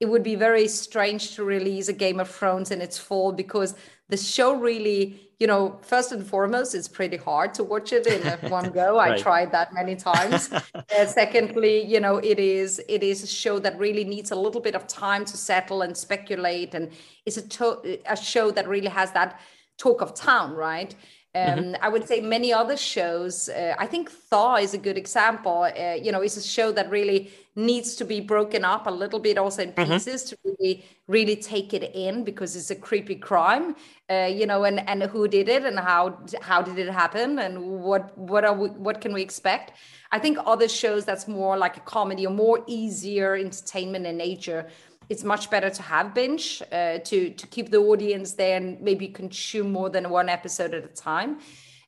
it 0.00 0.06
would 0.06 0.22
be 0.22 0.34
very 0.34 0.68
strange 0.68 1.34
to 1.34 1.44
release 1.44 1.88
a 1.88 1.92
game 1.92 2.20
of 2.20 2.28
thrones 2.28 2.70
in 2.70 2.80
its 2.80 2.98
fall 2.98 3.32
because 3.32 3.74
the 4.08 4.16
show 4.16 4.54
really 4.54 5.26
you 5.38 5.46
know, 5.46 5.78
first 5.82 6.12
and 6.12 6.26
foremost, 6.26 6.74
it's 6.74 6.88
pretty 6.88 7.18
hard 7.18 7.52
to 7.54 7.64
watch 7.64 7.92
it 7.92 8.06
in 8.06 8.50
one 8.50 8.70
go. 8.70 8.96
right. 8.96 9.12
I 9.12 9.18
tried 9.18 9.52
that 9.52 9.74
many 9.74 9.94
times. 9.94 10.50
uh, 10.74 11.06
secondly, 11.06 11.84
you 11.84 12.00
know, 12.00 12.16
it 12.16 12.38
is 12.38 12.80
it 12.88 13.02
is 13.02 13.22
a 13.22 13.26
show 13.26 13.58
that 13.58 13.78
really 13.78 14.04
needs 14.04 14.30
a 14.30 14.36
little 14.36 14.62
bit 14.62 14.74
of 14.74 14.86
time 14.86 15.26
to 15.26 15.36
settle 15.36 15.82
and 15.82 15.94
speculate, 15.94 16.74
and 16.74 16.90
it's 17.26 17.36
a 17.36 17.46
to- 17.48 17.98
a 18.06 18.16
show 18.16 18.50
that 18.50 18.66
really 18.66 18.88
has 18.88 19.12
that 19.12 19.38
talk 19.76 20.00
of 20.00 20.14
town, 20.14 20.52
right? 20.52 20.94
Mm-hmm. 21.36 21.58
Um, 21.58 21.64
mm-hmm. 21.64 21.84
I 21.84 21.88
would 21.88 22.06
say 22.08 22.20
many 22.20 22.52
other 22.52 22.76
shows. 22.76 23.48
Uh, 23.48 23.74
I 23.78 23.86
think 23.86 24.10
Thaw 24.10 24.56
is 24.56 24.74
a 24.74 24.78
good 24.78 24.96
example. 24.96 25.68
Uh, 25.78 25.94
you 25.94 26.10
know, 26.12 26.22
it's 26.22 26.36
a 26.36 26.42
show 26.42 26.72
that 26.72 26.90
really 26.90 27.30
needs 27.54 27.96
to 27.96 28.04
be 28.04 28.20
broken 28.20 28.64
up 28.64 28.86
a 28.86 28.90
little 28.90 29.18
bit, 29.18 29.38
also 29.38 29.62
in 29.62 29.72
mm-hmm. 29.72 29.92
pieces, 29.92 30.24
to 30.24 30.38
really, 30.44 30.84
really 31.08 31.36
take 31.36 31.74
it 31.74 31.94
in 31.94 32.24
because 32.24 32.56
it's 32.56 32.70
a 32.70 32.76
creepy 32.76 33.16
crime. 33.16 33.76
Uh, 34.08 34.30
you 34.32 34.46
know, 34.46 34.64
and 34.64 34.88
and 34.88 35.02
who 35.02 35.28
did 35.28 35.48
it, 35.48 35.64
and 35.64 35.78
how 35.78 36.18
how 36.40 36.62
did 36.62 36.78
it 36.78 36.90
happen, 36.90 37.38
and 37.38 37.60
what 37.82 38.16
what 38.16 38.44
are 38.44 38.54
we, 38.54 38.68
what 38.68 39.00
can 39.00 39.12
we 39.12 39.22
expect? 39.22 39.72
I 40.12 40.18
think 40.18 40.38
other 40.46 40.68
shows 40.68 41.04
that's 41.04 41.26
more 41.26 41.58
like 41.58 41.76
a 41.76 41.80
comedy 41.80 42.26
or 42.26 42.32
more 42.32 42.62
easier 42.66 43.34
entertainment 43.34 44.06
in 44.06 44.16
nature 44.16 44.68
it's 45.08 45.24
much 45.24 45.50
better 45.50 45.70
to 45.70 45.82
have 45.82 46.14
binge 46.14 46.62
uh, 46.72 46.98
to 46.98 47.30
to 47.30 47.46
keep 47.46 47.70
the 47.70 47.78
audience 47.78 48.32
there 48.32 48.56
and 48.56 48.80
maybe 48.80 49.08
consume 49.08 49.72
more 49.72 49.90
than 49.90 50.10
one 50.10 50.28
episode 50.28 50.74
at 50.74 50.84
a 50.84 50.88
time. 50.88 51.38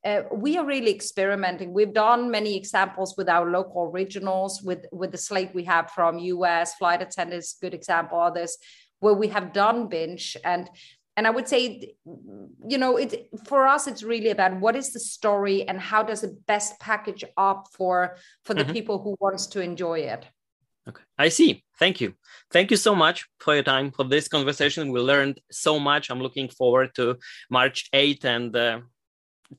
Uh, 0.04 0.22
we 0.32 0.56
are 0.56 0.64
really 0.64 0.94
experimenting. 0.94 1.72
We've 1.72 1.92
done 1.92 2.30
many 2.30 2.56
examples 2.56 3.16
with 3.16 3.28
our 3.28 3.50
local 3.50 3.90
originals, 3.92 4.62
with 4.62 4.86
with 4.92 5.10
the 5.12 5.18
slate 5.18 5.50
we 5.54 5.64
have 5.64 5.90
from 5.90 6.18
US, 6.18 6.74
Flight 6.74 7.02
Attendants, 7.02 7.56
good 7.60 7.74
example, 7.74 8.20
others 8.20 8.56
where 9.00 9.14
we 9.14 9.28
have 9.28 9.52
done 9.52 9.88
binge 9.88 10.36
and 10.44 10.68
and 11.16 11.26
i 11.26 11.30
would 11.30 11.48
say 11.48 11.94
you 12.68 12.78
know 12.78 12.96
it 12.96 13.28
for 13.46 13.66
us 13.66 13.86
it's 13.86 14.02
really 14.02 14.30
about 14.30 14.58
what 14.60 14.76
is 14.76 14.92
the 14.92 15.00
story 15.00 15.66
and 15.68 15.80
how 15.80 16.02
does 16.02 16.22
it 16.24 16.46
best 16.46 16.78
package 16.80 17.24
up 17.36 17.68
for 17.72 18.16
for 18.44 18.54
the 18.54 18.62
mm-hmm. 18.62 18.72
people 18.72 18.98
who 18.98 19.16
wants 19.20 19.46
to 19.46 19.60
enjoy 19.60 19.98
it 20.00 20.26
Okay, 20.88 21.02
I 21.18 21.28
see. 21.28 21.64
Thank 21.78 22.00
you. 22.00 22.14
Thank 22.50 22.70
you 22.70 22.76
so 22.76 22.94
much 22.94 23.26
for 23.40 23.54
your 23.54 23.62
time 23.62 23.90
for 23.90 24.04
this 24.04 24.28
conversation. 24.28 24.90
We 24.90 25.00
learned 25.00 25.40
so 25.50 25.78
much. 25.78 26.10
I'm 26.10 26.20
looking 26.20 26.48
forward 26.48 26.94
to 26.94 27.16
March 27.50 27.88
8th 27.92 28.24
and 28.24 28.56
uh, 28.56 28.80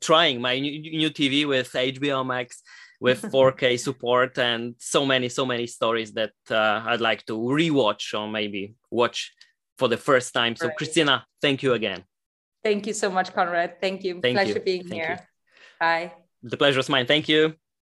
trying 0.02 0.42
my 0.42 0.60
new, 0.60 0.80
new 0.80 1.10
TV 1.10 1.48
with 1.48 1.72
HBO 1.72 2.26
Max 2.26 2.62
with 3.00 3.22
4K 3.34 3.80
support 3.80 4.38
and 4.38 4.76
so 4.80 5.06
many, 5.06 5.30
so 5.30 5.46
many 5.46 5.68
stories 5.68 6.14
that 6.14 6.34
uh, 6.50 6.84
I'd 6.86 7.02
like 7.02 7.26
to 7.28 7.38
rewatch 7.38 8.20
or 8.20 8.28
maybe 8.28 8.74
watch 8.90 9.32
for 9.78 9.88
the 9.88 9.98
first 9.98 10.34
time. 10.34 10.56
So, 10.56 10.68
right. 10.68 10.78
Christina, 10.78 11.26
thank 11.42 11.64
you 11.64 11.74
again. 11.74 12.04
Thank 12.64 12.88
you 12.88 12.94
so 12.94 13.10
much, 13.10 13.34
Conrad. 13.34 13.80
Thank 13.80 14.04
you. 14.04 14.20
Thank 14.20 14.36
Pleasure 14.36 14.54
you. 14.54 14.60
being 14.60 14.82
thank 14.82 14.94
here. 14.94 15.20
You. 15.20 15.26
Bye. 15.80 16.14
The 16.44 16.58
pleasure 16.58 16.80
is 16.80 16.90
mine. 16.90 17.06
Thank 17.06 17.30
you. 17.30 17.54